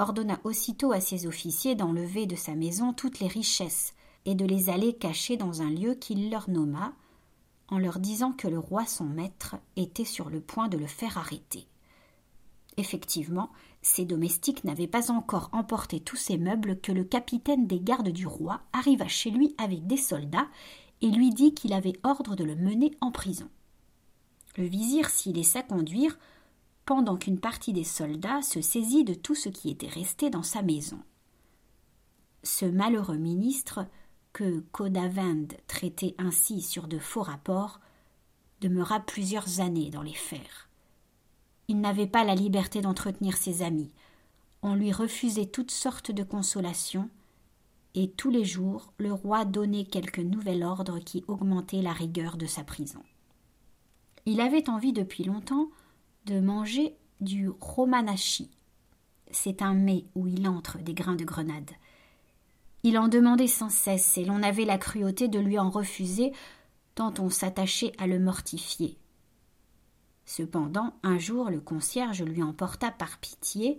ordonna 0.00 0.40
aussitôt 0.42 0.90
à 0.90 1.00
ses 1.00 1.28
officiers 1.28 1.76
d'enlever 1.76 2.26
de 2.26 2.34
sa 2.34 2.56
maison 2.56 2.92
toutes 2.92 3.20
les 3.20 3.28
richesses 3.28 3.94
et 4.24 4.34
de 4.34 4.44
les 4.44 4.70
aller 4.70 4.92
cacher 4.92 5.36
dans 5.36 5.62
un 5.62 5.70
lieu 5.70 5.94
qu'il 5.94 6.32
leur 6.32 6.50
nomma, 6.50 6.94
en 7.68 7.78
leur 7.78 8.00
disant 8.00 8.32
que 8.32 8.48
le 8.48 8.58
roi 8.58 8.86
son 8.86 9.04
maître 9.04 9.54
était 9.76 10.04
sur 10.04 10.30
le 10.30 10.40
point 10.40 10.66
de 10.66 10.76
le 10.76 10.88
faire 10.88 11.16
arrêter. 11.16 11.68
Effectivement, 12.76 13.50
ses 13.82 14.04
domestiques 14.04 14.64
n'avaient 14.64 14.88
pas 14.88 15.12
encore 15.12 15.48
emporté 15.52 16.00
tous 16.00 16.16
ses 16.16 16.38
meubles 16.38 16.80
que 16.80 16.90
le 16.90 17.04
capitaine 17.04 17.68
des 17.68 17.78
gardes 17.78 18.08
du 18.08 18.26
roi 18.26 18.62
arriva 18.72 19.06
chez 19.06 19.30
lui 19.30 19.54
avec 19.58 19.86
des 19.86 19.96
soldats 19.96 20.48
et 21.02 21.10
lui 21.12 21.30
dit 21.30 21.54
qu'il 21.54 21.72
avait 21.72 22.00
ordre 22.02 22.34
de 22.34 22.42
le 22.42 22.56
mener 22.56 22.90
en 23.00 23.12
prison. 23.12 23.48
Le 24.56 24.64
vizir 24.64 25.08
s'y 25.08 25.32
laissa 25.32 25.62
conduire 25.62 26.18
pendant 26.88 27.18
qu'une 27.18 27.38
partie 27.38 27.74
des 27.74 27.84
soldats 27.84 28.40
se 28.40 28.62
saisit 28.62 29.04
de 29.04 29.12
tout 29.12 29.34
ce 29.34 29.50
qui 29.50 29.68
était 29.68 29.88
resté 29.88 30.30
dans 30.30 30.42
sa 30.42 30.62
maison. 30.62 30.98
Ce 32.42 32.64
malheureux 32.64 33.18
ministre, 33.18 33.84
que 34.32 34.60
Kodavend 34.72 35.48
traitait 35.66 36.14
ainsi 36.16 36.62
sur 36.62 36.88
de 36.88 36.98
faux 36.98 37.20
rapports, 37.20 37.78
demeura 38.62 39.00
plusieurs 39.00 39.60
années 39.60 39.90
dans 39.90 40.00
les 40.00 40.14
fers. 40.14 40.70
Il 41.68 41.78
n'avait 41.82 42.06
pas 42.06 42.24
la 42.24 42.34
liberté 42.34 42.80
d'entretenir 42.80 43.36
ses 43.36 43.60
amis. 43.60 43.92
On 44.62 44.74
lui 44.74 44.90
refusait 44.90 45.44
toutes 45.44 45.72
sortes 45.72 46.10
de 46.10 46.22
consolations, 46.22 47.10
et 47.96 48.10
tous 48.12 48.30
les 48.30 48.46
jours 48.46 48.94
le 48.96 49.12
roi 49.12 49.44
donnait 49.44 49.84
quelque 49.84 50.22
nouvel 50.22 50.64
ordre 50.64 51.00
qui 51.00 51.22
augmentait 51.28 51.82
la 51.82 51.92
rigueur 51.92 52.38
de 52.38 52.46
sa 52.46 52.64
prison. 52.64 53.02
Il 54.24 54.40
avait 54.40 54.70
envie 54.70 54.94
depuis 54.94 55.24
longtemps 55.24 55.68
de 56.26 56.40
manger 56.40 56.96
du 57.20 57.50
romanashi. 57.60 58.50
C'est 59.30 59.62
un 59.62 59.74
mets 59.74 60.04
où 60.14 60.26
il 60.26 60.48
entre 60.48 60.78
des 60.78 60.94
grains 60.94 61.16
de 61.16 61.24
grenade. 61.24 61.70
Il 62.82 62.98
en 62.98 63.08
demandait 63.08 63.46
sans 63.46 63.70
cesse, 63.70 64.18
et 64.18 64.24
l'on 64.24 64.42
avait 64.42 64.64
la 64.64 64.78
cruauté 64.78 65.28
de 65.28 65.38
lui 65.38 65.58
en 65.58 65.70
refuser, 65.70 66.32
tant 66.94 67.14
on 67.18 67.28
s'attachait 67.28 67.92
à 67.98 68.06
le 68.06 68.18
mortifier. 68.18 68.96
Cependant, 70.24 70.94
un 71.02 71.18
jour, 71.18 71.50
le 71.50 71.60
concierge 71.60 72.22
lui 72.22 72.42
en 72.42 72.52
porta 72.52 72.90
par 72.90 73.18
pitié 73.18 73.78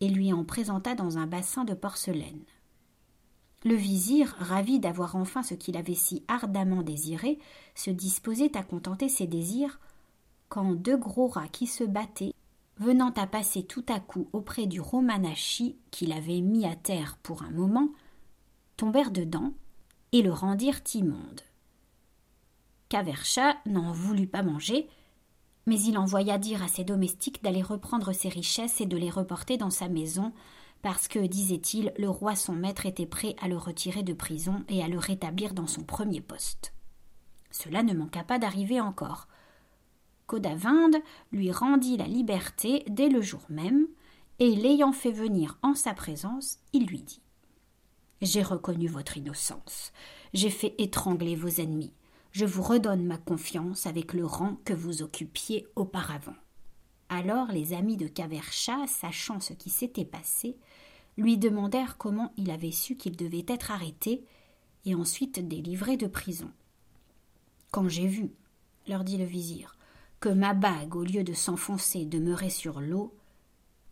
et 0.00 0.08
lui 0.08 0.32
en 0.32 0.44
présenta 0.44 0.94
dans 0.94 1.18
un 1.18 1.26
bassin 1.26 1.64
de 1.64 1.74
porcelaine. 1.74 2.42
Le 3.64 3.74
vizir, 3.74 4.34
ravi 4.38 4.80
d'avoir 4.80 5.14
enfin 5.14 5.42
ce 5.42 5.54
qu'il 5.54 5.76
avait 5.76 5.94
si 5.94 6.24
ardemment 6.26 6.82
désiré, 6.82 7.38
se 7.74 7.90
disposait 7.90 8.56
à 8.56 8.62
contenter 8.64 9.08
ses 9.08 9.28
désirs 9.28 9.78
quand 10.52 10.74
deux 10.74 10.98
gros 10.98 11.28
rats 11.28 11.48
qui 11.48 11.66
se 11.66 11.82
battaient, 11.82 12.34
venant 12.76 13.10
à 13.16 13.26
passer 13.26 13.62
tout 13.62 13.86
à 13.88 14.00
coup 14.00 14.28
auprès 14.34 14.66
du 14.66 14.82
Romanachi 14.82 15.78
qu'il 15.90 16.12
avait 16.12 16.42
mis 16.42 16.66
à 16.66 16.76
terre 16.76 17.16
pour 17.22 17.42
un 17.42 17.50
moment, 17.50 17.88
tombèrent 18.76 19.12
dedans 19.12 19.54
et 20.12 20.20
le 20.20 20.30
rendirent 20.30 20.82
immonde. 20.92 21.40
Kaversha 22.90 23.56
n'en 23.64 23.92
voulut 23.92 24.26
pas 24.26 24.42
manger, 24.42 24.90
mais 25.64 25.80
il 25.80 25.96
envoya 25.96 26.36
dire 26.36 26.62
à 26.62 26.68
ses 26.68 26.84
domestiques 26.84 27.42
d'aller 27.42 27.62
reprendre 27.62 28.12
ses 28.12 28.28
richesses 28.28 28.82
et 28.82 28.86
de 28.86 28.98
les 28.98 29.08
reporter 29.08 29.56
dans 29.56 29.70
sa 29.70 29.88
maison, 29.88 30.34
parce 30.82 31.08
que, 31.08 31.20
disait-il, 31.20 31.94
le 31.96 32.10
roi 32.10 32.36
son 32.36 32.52
maître 32.52 32.84
était 32.84 33.06
prêt 33.06 33.36
à 33.40 33.48
le 33.48 33.56
retirer 33.56 34.02
de 34.02 34.12
prison 34.12 34.64
et 34.68 34.84
à 34.84 34.88
le 34.88 34.98
rétablir 34.98 35.54
dans 35.54 35.66
son 35.66 35.82
premier 35.82 36.20
poste. 36.20 36.74
Cela 37.50 37.82
ne 37.82 37.94
manqua 37.94 38.22
pas 38.22 38.38
d'arriver 38.38 38.82
encore. 38.82 39.28
Lui 41.32 41.50
rendit 41.50 41.96
la 41.96 42.06
liberté 42.06 42.84
dès 42.88 43.08
le 43.08 43.20
jour 43.20 43.42
même, 43.48 43.86
et 44.38 44.54
l'ayant 44.54 44.92
fait 44.92 45.12
venir 45.12 45.58
en 45.62 45.74
sa 45.74 45.94
présence, 45.94 46.58
il 46.72 46.86
lui 46.86 47.02
dit 47.02 47.20
J'ai 48.20 48.42
reconnu 48.42 48.88
votre 48.88 49.16
innocence, 49.16 49.92
j'ai 50.34 50.50
fait 50.50 50.74
étrangler 50.78 51.36
vos 51.36 51.48
ennemis, 51.48 51.92
je 52.32 52.46
vous 52.46 52.62
redonne 52.62 53.04
ma 53.04 53.18
confiance 53.18 53.86
avec 53.86 54.14
le 54.14 54.24
rang 54.24 54.56
que 54.64 54.72
vous 54.72 55.02
occupiez 55.02 55.66
auparavant. 55.76 56.34
Alors 57.08 57.52
les 57.52 57.74
amis 57.74 57.98
de 57.98 58.08
Cavercha, 58.08 58.86
sachant 58.86 59.38
ce 59.38 59.52
qui 59.52 59.68
s'était 59.68 60.06
passé, 60.06 60.56
lui 61.18 61.36
demandèrent 61.36 61.98
comment 61.98 62.32
il 62.38 62.50
avait 62.50 62.72
su 62.72 62.96
qu'il 62.96 63.16
devait 63.16 63.44
être 63.46 63.70
arrêté 63.70 64.24
et 64.86 64.94
ensuite 64.94 65.46
délivré 65.46 65.96
de 65.96 66.06
prison. 66.06 66.50
Quand 67.70 67.88
j'ai 67.88 68.06
vu, 68.06 68.32
leur 68.88 69.04
dit 69.04 69.18
le 69.18 69.24
vizir, 69.24 69.76
que 70.22 70.28
ma 70.28 70.54
bague, 70.54 70.94
au 70.94 71.02
lieu 71.02 71.24
de 71.24 71.32
s'enfoncer, 71.32 72.04
demeurait 72.04 72.48
sur 72.48 72.80
l'eau, 72.80 73.12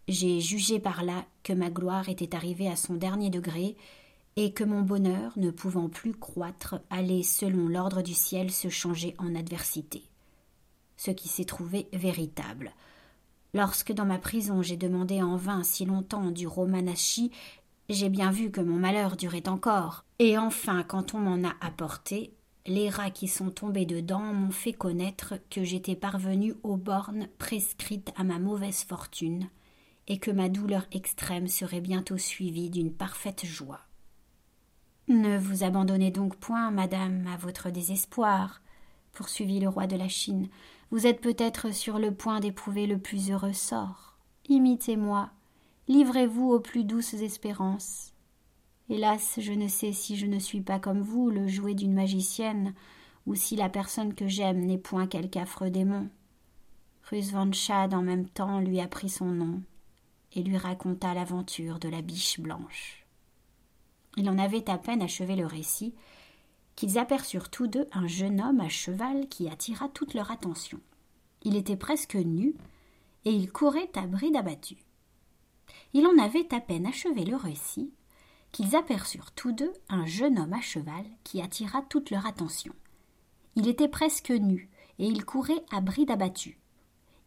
j'ai 0.06 0.40
jugé 0.40 0.78
par 0.78 1.02
là 1.02 1.26
que 1.42 1.52
ma 1.52 1.70
gloire 1.70 2.08
était 2.08 2.36
arrivée 2.36 2.68
à 2.68 2.76
son 2.76 2.94
dernier 2.94 3.30
degré, 3.30 3.76
et 4.36 4.52
que 4.52 4.62
mon 4.62 4.82
bonheur, 4.82 5.32
ne 5.36 5.50
pouvant 5.50 5.88
plus 5.88 6.14
croître, 6.14 6.76
allait, 6.88 7.24
selon 7.24 7.66
l'ordre 7.66 8.00
du 8.00 8.14
ciel, 8.14 8.52
se 8.52 8.68
changer 8.68 9.16
en 9.18 9.34
adversité. 9.34 10.04
Ce 10.96 11.10
qui 11.10 11.28
s'est 11.28 11.44
trouvé 11.44 11.88
véritable. 11.92 12.74
Lorsque 13.52 13.92
dans 13.92 14.06
ma 14.06 14.18
prison 14.18 14.62
j'ai 14.62 14.76
demandé 14.76 15.20
en 15.22 15.34
vain 15.34 15.64
si 15.64 15.84
longtemps 15.84 16.30
du 16.30 16.46
Romanashi, 16.46 17.32
j'ai 17.88 18.08
bien 18.08 18.30
vu 18.30 18.52
que 18.52 18.60
mon 18.60 18.78
malheur 18.78 19.16
durait 19.16 19.48
encore. 19.48 20.04
Et 20.20 20.38
enfin, 20.38 20.84
quand 20.84 21.12
on 21.12 21.18
m'en 21.18 21.48
a 21.48 21.54
apporté, 21.60 22.32
les 22.66 22.90
rats 22.90 23.10
qui 23.10 23.28
sont 23.28 23.50
tombés 23.50 23.86
dedans 23.86 24.32
m'ont 24.32 24.50
fait 24.50 24.72
connaître 24.72 25.34
que 25.50 25.64
j'étais 25.64 25.96
parvenu 25.96 26.54
aux 26.62 26.76
bornes 26.76 27.28
prescrites 27.38 28.12
à 28.16 28.24
ma 28.24 28.38
mauvaise 28.38 28.84
fortune, 28.84 29.48
et 30.08 30.18
que 30.18 30.30
ma 30.30 30.48
douleur 30.48 30.86
extrême 30.92 31.48
serait 31.48 31.80
bientôt 31.80 32.18
suivie 32.18 32.70
d'une 32.70 32.92
parfaite 32.92 33.46
joie. 33.46 33.80
Ne 35.08 35.38
vous 35.38 35.64
abandonnez 35.64 36.10
donc 36.10 36.36
point, 36.36 36.70
madame, 36.70 37.26
à 37.26 37.36
votre 37.36 37.70
désespoir, 37.70 38.60
poursuivit 39.12 39.60
le 39.60 39.68
roi 39.68 39.86
de 39.86 39.96
la 39.96 40.08
Chine. 40.08 40.48
Vous 40.90 41.06
êtes 41.06 41.20
peut-être 41.20 41.74
sur 41.74 41.98
le 41.98 42.12
point 42.12 42.40
d'éprouver 42.40 42.86
le 42.86 42.98
plus 42.98 43.30
heureux 43.30 43.52
sort. 43.52 44.16
Imitez-moi, 44.48 45.30
livrez-vous 45.88 46.50
aux 46.50 46.60
plus 46.60 46.84
douces 46.84 47.14
espérances. 47.14 48.09
Hélas, 48.90 49.38
je 49.38 49.52
ne 49.52 49.68
sais 49.68 49.92
si 49.92 50.16
je 50.16 50.26
ne 50.26 50.40
suis 50.40 50.62
pas 50.62 50.80
comme 50.80 51.00
vous, 51.00 51.30
le 51.30 51.46
jouet 51.46 51.74
d'une 51.74 51.94
magicienne, 51.94 52.74
ou 53.24 53.36
si 53.36 53.54
la 53.54 53.68
personne 53.68 54.14
que 54.14 54.26
j'aime 54.26 54.66
n'est 54.66 54.78
point 54.78 55.06
quelque 55.06 55.38
affreux 55.38 55.70
démon. 55.70 56.08
Schad 57.52 57.94
en 57.94 58.02
même 58.02 58.28
temps 58.28 58.58
lui 58.58 58.80
apprit 58.80 59.08
son 59.08 59.26
nom 59.26 59.62
et 60.32 60.42
lui 60.42 60.56
raconta 60.56 61.14
l'aventure 61.14 61.78
de 61.78 61.88
la 61.88 62.02
biche 62.02 62.40
blanche. 62.40 63.06
Il 64.16 64.28
en 64.28 64.38
avait 64.38 64.68
à 64.68 64.76
peine 64.76 65.02
achevé 65.02 65.36
le 65.36 65.46
récit 65.46 65.94
qu'ils 66.74 66.98
aperçurent 66.98 67.48
tous 67.48 67.68
deux 67.68 67.86
un 67.92 68.08
jeune 68.08 68.40
homme 68.40 68.60
à 68.60 68.68
cheval 68.68 69.28
qui 69.28 69.48
attira 69.48 69.88
toute 69.88 70.14
leur 70.14 70.32
attention. 70.32 70.80
Il 71.44 71.54
était 71.54 71.76
presque 71.76 72.16
nu 72.16 72.54
et 73.24 73.30
il 73.30 73.52
courait 73.52 73.90
à 73.94 74.08
bride 74.08 74.34
abattue. 74.34 74.84
Il 75.94 76.08
en 76.08 76.18
avait 76.18 76.52
à 76.52 76.60
peine 76.60 76.86
achevé 76.86 77.24
le 77.24 77.36
récit 77.36 77.92
qu'ils 78.52 78.76
aperçurent 78.76 79.32
tous 79.32 79.52
deux 79.52 79.72
un 79.88 80.06
jeune 80.06 80.38
homme 80.38 80.52
à 80.52 80.60
cheval 80.60 81.04
qui 81.24 81.40
attira 81.40 81.82
toute 81.82 82.10
leur 82.10 82.26
attention. 82.26 82.72
Il 83.56 83.68
était 83.68 83.88
presque 83.88 84.30
nu 84.30 84.70
et 84.98 85.06
il 85.06 85.24
courait 85.24 85.64
à 85.70 85.80
bride 85.80 86.10
abattue. 86.10 86.58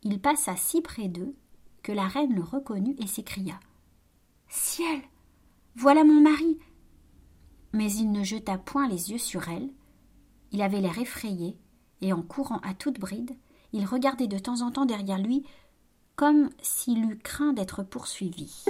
Il 0.04 0.20
passa 0.20 0.56
si 0.56 0.82
près 0.82 1.08
d'eux 1.08 1.36
que 1.82 1.92
la 1.92 2.08
reine 2.08 2.34
le 2.34 2.44
reconnut 2.44 2.96
et 3.00 3.08
s'écria 3.08 3.60
Ciel 4.48 5.02
Voilà 5.76 6.04
mon 6.04 6.22
mari 6.22 6.58
mais 7.74 7.92
il 7.92 8.12
ne 8.12 8.24
jeta 8.24 8.58
point 8.58 8.88
les 8.88 9.12
yeux 9.12 9.18
sur 9.18 9.50
elle. 9.50 9.70
Il 10.52 10.62
avait 10.62 10.80
l'air 10.80 11.00
effrayé, 11.00 11.58
et 12.02 12.14
en 12.14 12.22
courant 12.22 12.60
à 12.60 12.74
toute 12.76 13.00
bride, 13.00 13.36
il 13.74 13.86
regardait 13.86 14.28
de 14.28 14.38
temps 14.38 14.62
en 14.62 14.72
temps 14.72 14.86
derrière 14.86 15.18
lui, 15.18 15.44
comme 16.16 16.50
s'il 16.62 17.04
eût 17.04 17.18
craint 17.18 17.54
d'être 17.54 17.82
poursuivi. 17.82 18.64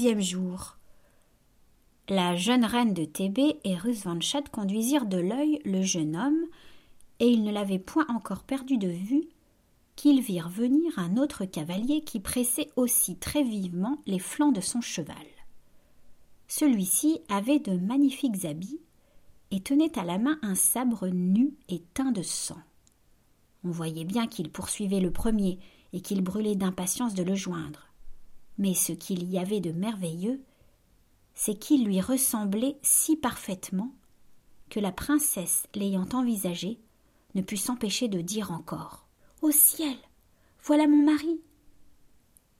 Vingt-deuxième 0.00 0.22
jour. 0.22 0.78
La 2.08 2.34
jeune 2.34 2.64
reine 2.64 2.94
de 2.94 3.04
Thébé 3.04 3.60
et 3.64 3.76
Rus 3.76 4.02
van 4.04 4.18
conduisirent 4.50 5.04
de 5.04 5.18
l'œil 5.18 5.60
le 5.66 5.82
jeune 5.82 6.16
homme, 6.16 6.40
et 7.18 7.28
ils 7.28 7.44
ne 7.44 7.52
l'avaient 7.52 7.78
point 7.78 8.06
encore 8.08 8.44
perdu 8.44 8.78
de 8.78 8.88
vue 8.88 9.28
qu'ils 9.96 10.22
virent 10.22 10.48
venir 10.48 10.98
un 10.98 11.18
autre 11.18 11.44
cavalier 11.44 12.02
qui 12.02 12.18
pressait 12.18 12.70
aussi 12.76 13.16
très 13.16 13.42
vivement 13.42 13.98
les 14.06 14.18
flancs 14.18 14.52
de 14.52 14.62
son 14.62 14.80
cheval. 14.80 15.16
Celui-ci 16.48 17.20
avait 17.28 17.58
de 17.58 17.76
magnifiques 17.76 18.46
habits 18.46 18.80
et 19.50 19.60
tenait 19.60 19.98
à 19.98 20.04
la 20.04 20.16
main 20.16 20.38
un 20.40 20.54
sabre 20.54 21.08
nu 21.08 21.52
et 21.68 21.82
teint 21.92 22.12
de 22.12 22.22
sang. 22.22 22.62
On 23.64 23.70
voyait 23.70 24.06
bien 24.06 24.26
qu'il 24.26 24.50
poursuivait 24.50 25.00
le 25.00 25.10
premier 25.10 25.58
et 25.92 26.00
qu'il 26.00 26.22
brûlait 26.22 26.56
d'impatience 26.56 27.12
de 27.12 27.22
le 27.22 27.34
joindre. 27.34 27.89
Mais 28.60 28.74
ce 28.74 28.92
qu'il 28.92 29.24
y 29.24 29.38
avait 29.38 29.60
de 29.60 29.72
merveilleux, 29.72 30.38
c'est 31.34 31.58
qu'il 31.58 31.86
lui 31.86 32.00
ressemblait 32.02 32.76
si 32.82 33.16
parfaitement 33.16 33.94
que 34.68 34.78
la 34.78 34.92
princesse, 34.92 35.66
l'ayant 35.74 36.06
envisagé, 36.12 36.78
ne 37.34 37.40
put 37.40 37.56
s'empêcher 37.56 38.06
de 38.08 38.20
dire 38.20 38.52
encore 38.52 39.06
Au 39.40 39.50
ciel 39.50 39.96
Voilà 40.62 40.86
mon 40.86 41.02
mari 41.02 41.40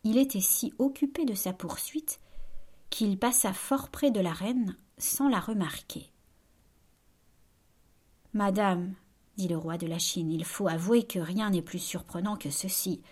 Il 0.02 0.16
était 0.16 0.40
si 0.40 0.72
occupé 0.78 1.26
de 1.26 1.34
sa 1.34 1.52
poursuite 1.52 2.18
qu'il 2.88 3.18
passa 3.18 3.52
fort 3.52 3.90
près 3.90 4.10
de 4.10 4.20
la 4.20 4.32
reine 4.32 4.76
sans 4.96 5.28
la 5.28 5.38
remarquer. 5.38 6.10
Madame, 8.32 8.94
dit 9.36 9.48
le 9.48 9.58
roi 9.58 9.76
de 9.76 9.86
la 9.86 9.98
Chine, 9.98 10.32
il 10.32 10.46
faut 10.46 10.66
avouer 10.66 11.02
que 11.02 11.18
rien 11.18 11.50
n'est 11.50 11.60
plus 11.60 11.78
surprenant 11.78 12.36
que 12.36 12.50
ceci. 12.50 13.02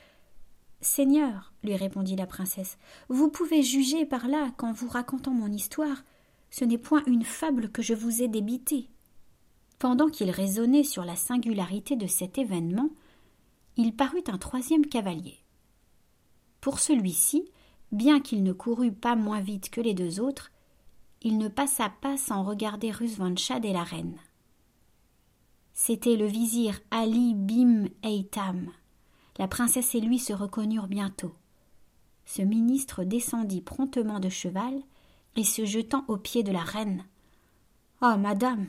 Seigneur, 0.80 1.52
lui 1.64 1.74
répondit 1.74 2.14
la 2.14 2.26
princesse, 2.26 2.78
vous 3.08 3.28
pouvez 3.28 3.62
juger 3.62 4.06
par 4.06 4.28
là 4.28 4.52
qu'en 4.56 4.72
vous 4.72 4.88
racontant 4.88 5.32
mon 5.32 5.50
histoire, 5.50 6.04
ce 6.50 6.64
n'est 6.64 6.78
point 6.78 7.02
une 7.06 7.24
fable 7.24 7.70
que 7.70 7.82
je 7.82 7.94
vous 7.94 8.22
ai 8.22 8.28
débitée. 8.28 8.88
Pendant 9.78 10.08
qu'il 10.08 10.30
raisonnait 10.30 10.84
sur 10.84 11.04
la 11.04 11.16
singularité 11.16 11.96
de 11.96 12.06
cet 12.06 12.38
événement, 12.38 12.90
il 13.76 13.94
parut 13.94 14.24
un 14.28 14.38
troisième 14.38 14.86
cavalier. 14.86 15.38
Pour 16.60 16.78
celui-ci, 16.80 17.50
bien 17.92 18.20
qu'il 18.20 18.42
ne 18.42 18.52
courût 18.52 18.92
pas 18.92 19.16
moins 19.16 19.40
vite 19.40 19.70
que 19.70 19.80
les 19.80 19.94
deux 19.94 20.20
autres, 20.20 20.50
il 21.22 21.38
ne 21.38 21.48
passa 21.48 21.90
pas 22.00 22.16
sans 22.16 22.44
regarder 22.44 22.90
Rusvanchad 22.90 23.64
et 23.64 23.72
la 23.72 23.84
reine. 23.84 24.18
C'était 25.74 26.16
le 26.16 26.26
vizir 26.26 26.80
Ali 26.90 27.34
Bim 27.34 27.86
Eitam, 28.02 28.72
la 29.38 29.48
princesse 29.48 29.94
et 29.94 30.00
lui 30.00 30.18
se 30.18 30.32
reconnurent 30.32 30.88
bientôt. 30.88 31.34
Ce 32.24 32.42
ministre 32.42 33.04
descendit 33.04 33.60
promptement 33.60 34.20
de 34.20 34.28
cheval 34.28 34.82
et 35.36 35.44
se 35.44 35.64
jetant 35.64 36.04
aux 36.08 36.16
pieds 36.16 36.42
de 36.42 36.52
la 36.52 36.62
reine. 36.62 37.04
Ah. 38.00 38.16
madame, 38.16 38.68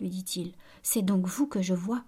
lui 0.00 0.08
dit-il, 0.08 0.52
c'est 0.82 1.02
donc 1.02 1.26
vous 1.26 1.46
que 1.46 1.62
je 1.62 1.74
vois. 1.74 2.04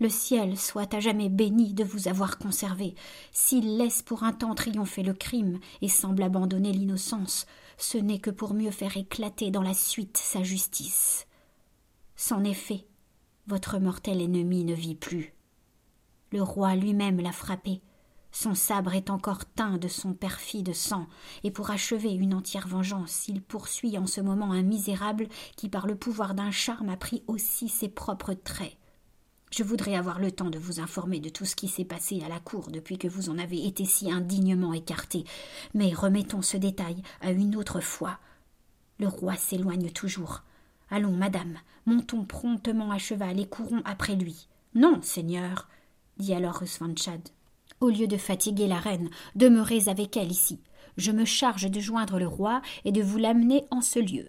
Le 0.00 0.08
ciel 0.08 0.56
soit 0.56 0.94
à 0.94 1.00
jamais 1.00 1.28
béni 1.28 1.74
de 1.74 1.82
vous 1.82 2.06
avoir 2.06 2.38
conservé. 2.38 2.94
S'il 3.32 3.76
laisse 3.76 4.00
pour 4.02 4.22
un 4.22 4.32
temps 4.32 4.54
triompher 4.54 5.02
le 5.02 5.12
crime 5.12 5.58
et 5.82 5.88
semble 5.88 6.22
abandonner 6.22 6.72
l'innocence, 6.72 7.46
ce 7.78 7.98
n'est 7.98 8.20
que 8.20 8.30
pour 8.30 8.54
mieux 8.54 8.70
faire 8.70 8.96
éclater 8.96 9.50
dans 9.50 9.62
la 9.62 9.74
suite 9.74 10.16
sa 10.16 10.44
justice. 10.44 11.26
C'en 12.14 12.44
est 12.44 12.54
fait. 12.54 12.86
Votre 13.48 13.78
mortel 13.78 14.20
ennemi 14.20 14.64
ne 14.64 14.74
vit 14.74 14.94
plus. 14.94 15.34
Le 16.30 16.42
roi 16.42 16.74
lui-même 16.76 17.20
l'a 17.20 17.32
frappé. 17.32 17.80
Son 18.30 18.54
sabre 18.54 18.94
est 18.94 19.10
encore 19.10 19.46
teint 19.46 19.78
de 19.78 19.88
son 19.88 20.12
perfide 20.12 20.74
sang, 20.74 21.06
et 21.44 21.50
pour 21.50 21.70
achever 21.70 22.12
une 22.12 22.34
entière 22.34 22.68
vengeance, 22.68 23.26
il 23.28 23.40
poursuit 23.40 23.96
en 23.96 24.06
ce 24.06 24.20
moment 24.20 24.52
un 24.52 24.62
misérable 24.62 25.28
qui, 25.56 25.68
par 25.68 25.86
le 25.86 25.96
pouvoir 25.96 26.34
d'un 26.34 26.50
charme, 26.50 26.90
a 26.90 26.96
pris 26.96 27.22
aussi 27.26 27.68
ses 27.68 27.88
propres 27.88 28.34
traits. 28.34 28.76
Je 29.50 29.62
voudrais 29.62 29.96
avoir 29.96 30.18
le 30.18 30.30
temps 30.30 30.50
de 30.50 30.58
vous 30.58 30.78
informer 30.78 31.20
de 31.20 31.30
tout 31.30 31.46
ce 31.46 31.56
qui 31.56 31.68
s'est 31.68 31.86
passé 31.86 32.22
à 32.22 32.28
la 32.28 32.38
cour 32.38 32.68
depuis 32.70 32.98
que 32.98 33.08
vous 33.08 33.30
en 33.30 33.38
avez 33.38 33.66
été 33.66 33.86
si 33.86 34.12
indignement 34.12 34.74
écarté, 34.74 35.24
mais 35.72 35.94
remettons 35.94 36.42
ce 36.42 36.58
détail 36.58 37.02
à 37.22 37.30
une 37.30 37.56
autre 37.56 37.80
fois. 37.80 38.18
Le 38.98 39.08
roi 39.08 39.36
s'éloigne 39.36 39.90
toujours. 39.90 40.42
Allons, 40.90 41.16
madame, 41.16 41.56
montons 41.86 42.24
promptement 42.24 42.90
à 42.90 42.98
cheval 42.98 43.40
et 43.40 43.48
courons 43.48 43.82
après 43.86 44.16
lui. 44.16 44.48
Non, 44.74 45.00
seigneur, 45.00 45.66
dit 46.18 46.34
alors 46.34 46.56
Rusvanchad. 46.56 47.28
Au 47.80 47.88
lieu 47.90 48.06
de 48.06 48.16
fatiguer 48.16 48.66
la 48.66 48.80
reine, 48.80 49.08
demeurez 49.36 49.88
avec 49.88 50.16
elle 50.16 50.32
ici. 50.32 50.60
Je 50.96 51.12
me 51.12 51.24
charge 51.24 51.70
de 51.70 51.80
joindre 51.80 52.18
le 52.18 52.26
roi 52.26 52.60
et 52.84 52.92
de 52.92 53.02
vous 53.02 53.18
l'amener 53.18 53.64
en 53.70 53.80
ce 53.80 54.00
lieu. 54.00 54.28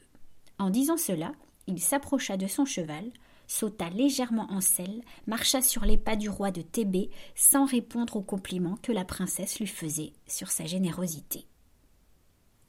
En 0.60 0.70
disant 0.70 0.98
cela, 0.98 1.32
il 1.68 1.80
s'approcha 1.80 2.38
de 2.38 2.48
son 2.48 2.66
cheval, 2.66 3.12
sauta 3.48 3.90
légèrement 3.90 4.48
en 4.52 4.62
selle, 4.62 5.02
marcha 5.26 5.62
sur 5.62 5.84
les 5.84 5.98
pas 5.98 6.16
du 6.16 6.30
roi 6.30 6.52
de 6.52 6.62
Thébé 6.62 7.10
sans 7.36 7.66
répondre 7.66 8.18
aux 8.18 8.22
compliments 8.22 8.78
que 8.84 8.92
la 8.92 9.06
princesse 9.06 9.60
lui 9.60 9.68
faisait 9.68 10.14
sur 10.28 10.52
sa 10.52 10.66
générosité. 10.66 11.46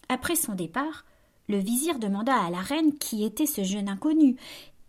Après 0.09 0.35
son 0.35 0.55
départ, 0.55 1.05
le 1.49 1.59
vizir 1.59 1.99
demanda 1.99 2.35
à 2.35 2.51
la 2.51 2.61
reine 2.61 2.97
qui 2.99 3.25
était 3.25 3.47
ce 3.47 3.65
jeune 3.65 3.89
inconnu, 3.89 4.37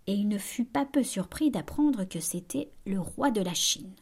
et 0.07 0.13
il 0.13 0.27
ne 0.27 0.37
fut 0.37 0.65
pas 0.65 0.85
peu 0.85 1.03
surpris 1.03 1.51
d'apprendre 1.51 2.05
que 2.05 2.19
c'était 2.19 2.71
le 2.85 2.99
roi 2.99 3.31
de 3.31 3.41
la 3.41 3.53
Chine. 3.53 3.93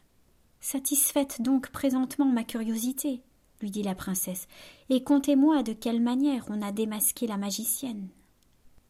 Satisfaites 0.62 1.42
donc 1.42 1.70
présentement 1.70 2.26
ma 2.26 2.44
curiosité, 2.44 3.22
lui 3.62 3.72
dit 3.72 3.84
la 3.84 3.96
princesse, 3.96 4.48
et 4.90 5.04
contez-moi 5.04 5.64
de 5.64 5.74
quelle 5.74 6.02
manière 6.02 6.46
on 6.50 6.62
a 6.62 6.72
démasqué 6.72 7.28
la 7.28 7.38
magicienne. 7.38 8.10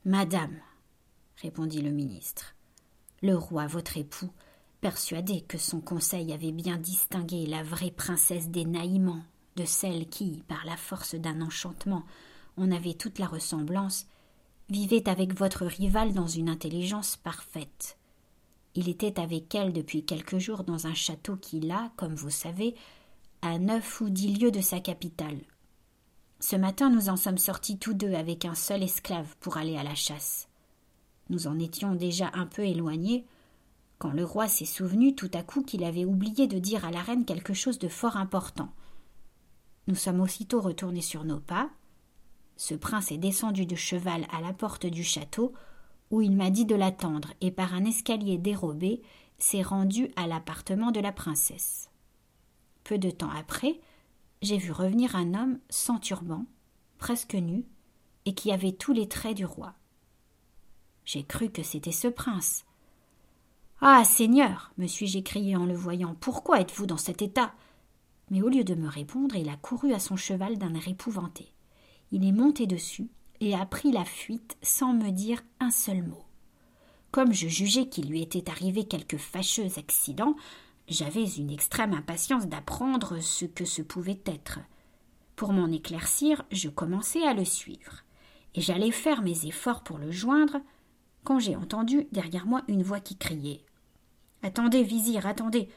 Madame, 0.06 0.58
répondit 1.38 1.82
le 1.82 1.92
ministre, 1.92 2.56
le 3.22 3.36
roi 3.36 3.68
votre 3.68 3.98
époux, 3.98 4.32
persuadé 4.82 5.42
que 5.42 5.58
son 5.58 5.82
conseil 5.82 6.34
avait 6.34 6.52
bien 6.52 6.78
distingué 6.78 7.46
la 7.46 7.64
vraie 7.64 7.92
princesse 7.92 8.50
des 8.50 8.66
Naïmans 8.66 9.24
de 9.56 9.66
celle 9.66 10.08
qui, 10.08 10.42
par 10.48 10.66
la 10.66 10.78
force 10.78 11.16
d'un 11.16 11.42
enchantement, 11.42 12.06
en 12.58 12.72
avait 12.72 12.94
toute 12.94 13.20
la 13.20 13.28
ressemblance, 13.28 14.08
vivait 14.70 15.10
avec 15.10 15.38
votre 15.38 15.66
rivale 15.66 16.14
dans 16.14 16.28
une 16.28 16.50
intelligence 16.50 17.18
parfaite. 17.18 17.99
Il 18.76 18.90
était 18.90 19.20
avec 19.20 19.54
elle 19.56 19.74
depuis 19.74 20.06
quelques 20.06 20.38
jours 20.38 20.64
dans 20.64 20.88
un 20.88 20.94
château 20.94 21.36
qui 21.36 21.60
l'a, 21.60 21.92
comme 21.96 22.16
vous 22.16 22.30
savez, 22.30 22.76
à 23.42 23.58
neuf 23.58 24.02
ou 24.02 24.10
dix 24.10 24.36
lieues 24.36 24.52
de 24.52 24.62
sa 24.62 24.80
capitale. 24.80 25.40
Ce 26.40 26.56
matin 26.56 26.90
nous 26.90 27.10
en 27.10 27.18
sommes 27.18 27.38
sortis 27.38 27.78
tous 27.78 27.94
deux 27.94 28.14
avec 28.14 28.46
un 28.46 28.56
seul 28.56 28.84
esclave 28.84 29.36
pour 29.40 29.58
aller 29.58 29.78
à 29.78 29.84
la 29.84 29.96
chasse. 29.96 30.48
Nous 31.30 31.48
en 31.48 31.60
étions 31.60 31.96
déjà 31.96 32.32
un 32.34 32.46
peu 32.46 32.64
éloignés, 32.64 33.26
quand 33.98 34.12
le 34.12 34.24
roi 34.24 34.48
s'est 34.48 34.66
souvenu 34.66 35.14
tout 35.14 35.30
à 35.34 35.44
coup 35.44 35.62
qu'il 35.62 35.84
avait 35.84 36.06
oublié 36.06 36.48
de 36.48 36.58
dire 36.58 36.86
à 36.86 36.92
la 36.92 37.02
reine 37.02 37.26
quelque 37.26 37.54
chose 37.54 37.80
de 37.80 37.90
fort 37.90 38.16
important. 38.16 38.70
Nous 39.88 39.96
sommes 39.96 40.22
aussitôt 40.22 40.62
retournés 40.62 41.02
sur 41.02 41.26
nos 41.26 41.40
pas. 41.40 41.70
Ce 42.56 42.74
prince 42.74 43.12
est 43.12 43.18
descendu 43.18 43.66
de 43.66 43.76
cheval 43.76 44.26
à 44.32 44.40
la 44.42 44.54
porte 44.54 44.86
du 44.86 45.04
château, 45.04 45.54
où 46.12 46.22
il 46.22 46.36
m'a 46.36 46.50
dit 46.50 46.66
de 46.66 46.76
l'attendre, 46.76 47.34
et 47.42 47.52
par 47.52 47.74
un 47.74 47.86
escalier 47.86 48.38
dérobé 48.38 49.02
s'est 49.38 49.62
rendu 49.62 50.10
à 50.16 50.28
l'appartement 50.28 50.92
de 50.92 51.00
la 51.00 51.12
princesse. 51.12 51.90
Peu 52.84 52.98
de 52.98 53.12
temps 53.12 53.30
après, 53.30 53.80
j'ai 54.42 54.58
vu 54.58 54.72
revenir 54.72 55.16
un 55.16 55.34
homme 55.34 55.60
sans 55.70 56.00
turban, 56.00 56.46
presque 56.98 57.36
nu, 57.36 57.66
et 58.26 58.34
qui 58.34 58.52
avait 58.52 58.72
tous 58.72 58.94
les 58.94 59.08
traits 59.08 59.38
du 59.38 59.46
roi. 59.46 59.74
J'ai 61.06 61.24
cru 61.24 61.50
que 61.50 61.64
c'était 61.64 61.92
ce 61.92 62.08
prince. 62.08 62.66
Ah. 63.82 64.04
Seigneur. 64.04 64.72
me 64.78 64.88
suis 64.88 65.08
je 65.08 65.20
écrié 65.20 65.56
en 65.56 65.66
le 65.66 65.74
voyant. 65.74 66.16
Pourquoi 66.20 66.60
êtes 66.60 66.72
vous 66.74 66.86
dans 66.86 66.98
cet 66.98 67.22
état? 67.22 67.54
Mais 68.30 68.42
au 68.42 68.50
lieu 68.50 68.64
de 68.64 68.76
me 68.76 68.88
répondre, 68.88 69.36
il 69.36 69.50
a 69.50 69.56
couru 69.56 69.94
à 69.94 70.00
son 70.00 70.18
cheval 70.18 70.58
d'un 70.58 70.74
air 70.76 70.88
épouvanté. 70.88 71.52
Il 72.12 72.26
est 72.28 72.32
monté 72.32 72.68
dessus 72.68 73.10
et 73.42 73.56
a 73.56 73.66
pris 73.66 73.92
la 73.92 74.06
fuite 74.06 74.58
sans 74.62 74.94
me 74.94 75.12
dire 75.12 75.42
un 75.60 75.72
seul 75.72 76.04
mot. 76.04 76.24
Comme 77.12 77.34
je 77.34 77.48
jugeais 77.48 77.88
qu'il 77.88 78.10
lui 78.10 78.22
était 78.22 78.50
arrivé 78.50 78.84
quelque 78.86 79.18
fâcheux 79.18 79.68
accident, 79.78 80.36
j'avais 80.88 81.26
une 81.26 81.52
extrême 81.52 81.94
impatience 81.94 82.48
d'apprendre 82.48 83.20
ce 83.20 83.46
que 83.46 83.66
ce 83.66 83.82
pouvait 83.82 84.22
être. 84.26 84.60
Pour 85.36 85.54
m'en 85.54 85.68
éclaircir, 85.68 86.44
je 86.52 86.70
commençai 86.70 87.24
à 87.24 87.34
le 87.34 87.46
suivre, 87.46 88.04
et 88.56 88.62
j'allais 88.62 88.92
faire 88.92 89.22
mes 89.22 89.46
efforts 89.46 89.84
pour 89.84 89.98
le 89.98 90.12
joindre, 90.12 90.58
quand 91.24 91.40
j'ai 91.40 91.56
entendu 91.56 92.08
derrière 92.12 92.46
moi 92.46 92.64
une 92.68 92.84
voix 92.84 93.00
qui 93.00 93.18
criait 93.18 93.64
Attendez, 94.42 94.84
vizir, 94.84 95.26
attendez. 95.26 95.70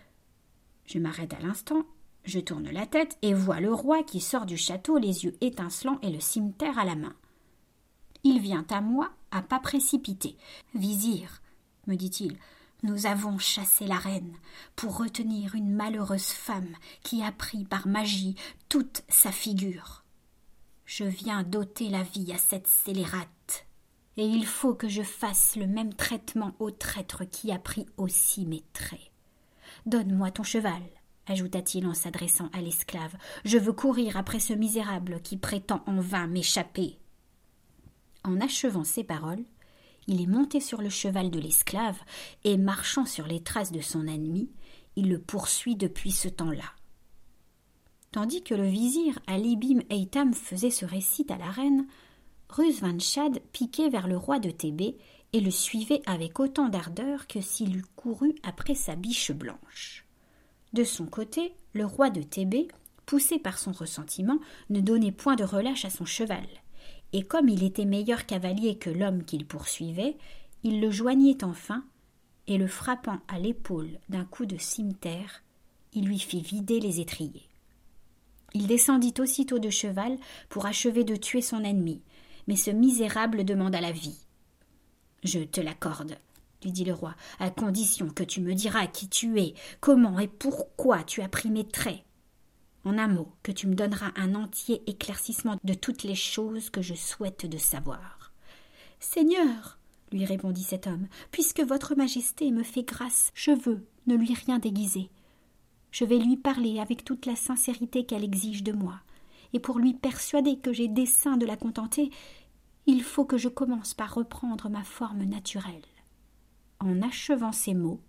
Je 0.86 0.98
m'arrête 0.98 1.34
à 1.34 1.40
l'instant, 1.40 1.84
je 2.24 2.38
tourne 2.38 2.70
la 2.70 2.86
tête 2.86 3.18
et 3.22 3.34
vois 3.34 3.60
le 3.60 3.72
roi 3.72 4.02
qui 4.02 4.20
sort 4.20 4.46
du 4.46 4.56
château 4.56 4.98
les 4.98 5.24
yeux 5.24 5.36
étincelants 5.40 5.98
et 6.02 6.10
le 6.10 6.20
cimetière 6.20 6.78
à 6.78 6.84
la 6.84 6.94
main. 6.94 7.14
Il 8.24 8.40
vient 8.40 8.66
à 8.70 8.80
moi 8.80 9.10
à 9.30 9.42
pas 9.42 9.58
précipité. 9.58 10.36
Vizir, 10.74 11.42
me 11.86 11.96
dit-il, 11.96 12.36
nous 12.82 13.06
avons 13.06 13.38
chassé 13.38 13.86
la 13.86 13.96
reine 13.96 14.36
pour 14.76 14.98
retenir 14.98 15.54
une 15.54 15.72
malheureuse 15.72 16.28
femme 16.28 16.74
qui 17.02 17.22
a 17.22 17.32
pris 17.32 17.64
par 17.64 17.86
magie 17.86 18.36
toute 18.68 19.02
sa 19.08 19.32
figure. 19.32 20.04
Je 20.84 21.04
viens 21.04 21.42
d'ôter 21.42 21.88
la 21.88 22.02
vie 22.02 22.32
à 22.32 22.38
cette 22.38 22.66
scélérate 22.66 23.66
et 24.16 24.26
il 24.26 24.46
faut 24.46 24.74
que 24.74 24.88
je 24.88 25.02
fasse 25.02 25.56
le 25.56 25.66
même 25.66 25.94
traitement 25.94 26.54
au 26.58 26.70
traître 26.70 27.24
qui 27.24 27.50
a 27.50 27.58
pris 27.58 27.86
aussi 27.96 28.44
mes 28.46 28.62
traits. 28.72 29.10
Donne-moi 29.86 30.30
ton 30.30 30.42
cheval, 30.42 30.82
ajouta-t-il 31.26 31.86
en 31.86 31.94
s'adressant 31.94 32.50
à 32.52 32.60
l'esclave. 32.60 33.16
Je 33.44 33.58
veux 33.58 33.72
courir 33.72 34.16
après 34.16 34.40
ce 34.40 34.52
misérable 34.52 35.20
qui 35.22 35.36
prétend 35.36 35.82
en 35.86 36.00
vain 36.00 36.26
m'échapper. 36.26 36.98
En 38.24 38.40
achevant 38.40 38.84
ces 38.84 39.04
paroles, 39.04 39.44
il 40.06 40.20
est 40.20 40.26
monté 40.26 40.60
sur 40.60 40.80
le 40.82 40.90
cheval 40.90 41.30
de 41.30 41.38
l'esclave, 41.38 41.98
et 42.44 42.56
marchant 42.56 43.04
sur 43.04 43.26
les 43.26 43.42
traces 43.42 43.72
de 43.72 43.80
son 43.80 44.06
ennemi, 44.06 44.50
il 44.96 45.08
le 45.08 45.18
poursuit 45.18 45.76
depuis 45.76 46.12
ce 46.12 46.28
temps-là. 46.28 46.72
Tandis 48.10 48.42
que 48.42 48.54
le 48.54 48.66
vizir 48.66 49.18
Ali 49.26 49.56
Bim 49.56 49.80
Eitam 49.90 50.34
faisait 50.34 50.70
ce 50.70 50.84
récit 50.84 51.26
à 51.30 51.38
la 51.38 51.50
reine, 51.50 51.86
Chad 52.98 53.40
piquait 53.52 53.88
vers 53.88 54.06
le 54.06 54.16
roi 54.16 54.38
de 54.38 54.50
Thébé 54.50 54.98
et 55.32 55.40
le 55.40 55.50
suivait 55.50 56.02
avec 56.04 56.38
autant 56.38 56.68
d'ardeur 56.68 57.26
que 57.26 57.40
s'il 57.40 57.76
eût 57.76 57.84
couru 57.96 58.34
après 58.42 58.74
sa 58.74 58.96
biche 58.96 59.32
blanche. 59.32 60.04
De 60.74 60.84
son 60.84 61.06
côté, 61.06 61.54
le 61.72 61.86
roi 61.86 62.10
de 62.10 62.22
Thébé, 62.22 62.68
poussé 63.06 63.38
par 63.38 63.58
son 63.58 63.72
ressentiment, 63.72 64.38
ne 64.68 64.80
donnait 64.80 65.12
point 65.12 65.36
de 65.36 65.44
relâche 65.44 65.86
à 65.86 65.90
son 65.90 66.04
cheval, 66.04 66.46
et 67.12 67.22
comme 67.22 67.48
il 67.48 67.62
était 67.62 67.84
meilleur 67.84 68.26
cavalier 68.26 68.76
que 68.76 68.90
l'homme 68.90 69.24
qu'il 69.24 69.46
poursuivait, 69.46 70.16
il 70.62 70.80
le 70.80 70.90
joignait 70.90 71.44
enfin, 71.44 71.84
et 72.46 72.58
le 72.58 72.66
frappant 72.66 73.20
à 73.28 73.38
l'épaule 73.38 73.98
d'un 74.08 74.24
coup 74.24 74.46
de 74.46 74.56
cimeterre, 74.56 75.42
il 75.92 76.06
lui 76.06 76.18
fit 76.18 76.40
vider 76.40 76.80
les 76.80 77.00
étriers. 77.00 77.48
Il 78.54 78.66
descendit 78.66 79.14
aussitôt 79.18 79.58
de 79.58 79.70
cheval 79.70 80.16
pour 80.48 80.66
achever 80.66 81.04
de 81.04 81.16
tuer 81.16 81.42
son 81.42 81.64
ennemi, 81.64 82.02
mais 82.46 82.56
ce 82.56 82.70
misérable 82.70 83.44
demanda 83.44 83.80
la 83.80 83.92
vie. 83.92 84.18
Je 85.22 85.40
te 85.40 85.60
l'accorde, 85.60 86.18
lui 86.62 86.72
dit 86.72 86.84
le 86.84 86.92
roi, 86.92 87.14
à 87.38 87.50
condition 87.50 88.08
que 88.08 88.24
tu 88.24 88.40
me 88.40 88.54
diras 88.54 88.86
qui 88.86 89.08
tu 89.08 89.40
es, 89.40 89.54
comment 89.80 90.18
et 90.18 90.28
pourquoi 90.28 91.04
tu 91.04 91.22
as 91.22 91.28
pris 91.28 91.50
mes 91.50 91.66
traits. 91.66 92.04
En 92.84 92.98
un 92.98 93.08
mot, 93.08 93.32
que 93.42 93.52
tu 93.52 93.66
me 93.66 93.74
donneras 93.74 94.12
un 94.16 94.34
entier 94.34 94.82
éclaircissement 94.86 95.56
de 95.62 95.74
toutes 95.74 96.02
les 96.02 96.14
choses 96.14 96.70
que 96.70 96.82
je 96.82 96.94
souhaite 96.94 97.46
de 97.46 97.58
savoir. 97.58 98.32
Seigneur, 98.98 99.78
lui 100.10 100.24
répondit 100.24 100.64
cet 100.64 100.86
homme, 100.86 101.06
puisque 101.30 101.60
votre 101.60 101.94
majesté 101.94 102.50
me 102.50 102.62
fait 102.62 102.82
grâce, 102.82 103.30
je 103.34 103.52
veux 103.52 103.86
ne 104.06 104.16
lui 104.16 104.34
rien 104.34 104.58
déguiser. 104.58 105.10
Je 105.90 106.04
vais 106.04 106.18
lui 106.18 106.36
parler 106.36 106.80
avec 106.80 107.04
toute 107.04 107.26
la 107.26 107.36
sincérité 107.36 108.04
qu'elle 108.04 108.24
exige 108.24 108.62
de 108.62 108.72
moi 108.72 109.00
et 109.52 109.60
pour 109.60 109.78
lui 109.78 109.94
persuader 109.94 110.56
que 110.58 110.72
j'ai 110.72 110.88
dessein 110.88 111.36
de 111.36 111.46
la 111.46 111.56
contenter, 111.56 112.10
il 112.86 113.02
faut 113.02 113.24
que 113.24 113.38
je 113.38 113.48
commence 113.48 113.94
par 113.94 114.14
reprendre 114.14 114.68
ma 114.68 114.82
forme 114.82 115.24
naturelle. 115.24 115.84
En 116.80 117.02
achevant 117.02 117.52
ces 117.52 117.74
mots, 117.74 118.00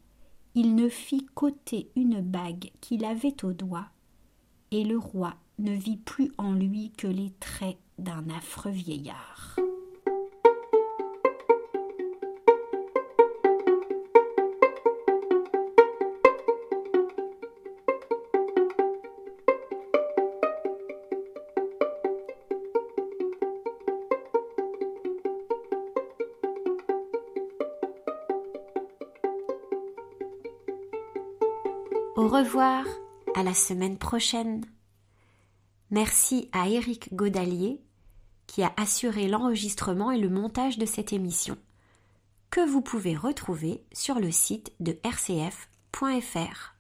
il 0.56 0.76
ne 0.76 0.90
fit 0.90 1.26
qu'ôter 1.36 1.92
une 1.96 2.22
bague 2.22 2.72
qu'il 2.82 3.06
avait 3.06 3.44
au 3.44 3.54
doigt, 3.54 3.88
et 4.74 4.84
le 4.84 4.98
roi 4.98 5.36
ne 5.60 5.72
vit 5.72 5.98
plus 5.98 6.32
en 6.40 6.52
lui 6.54 6.92
que 6.98 7.06
les 7.06 7.32
traits 7.40 7.78
d'un 8.00 8.28
affreux 8.36 8.72
vieillard. 8.72 9.56
Au 32.16 32.28
revoir, 32.28 32.86
à 33.36 33.44
la 33.44 33.54
semaine 33.54 33.98
prochaine. 33.98 34.66
Merci 35.92 36.50
à 36.52 36.68
Éric 36.68 37.14
Godalier 37.14 37.82
qui 38.48 38.64
a 38.64 38.74
assuré 38.78 39.28
l'enregistrement 39.28 40.12
et 40.12 40.20
le 40.20 40.30
montage 40.30 40.78
de 40.78 40.86
cette 40.86 41.14
émission. 41.14 41.58
que 42.50 42.62
vous 42.70 42.82
pouvez 42.82 43.16
retrouver 43.16 43.84
sur 43.94 44.20
le 44.20 44.32
site 44.32 44.74
de 44.80 44.96
rcf.fr. 45.04 46.76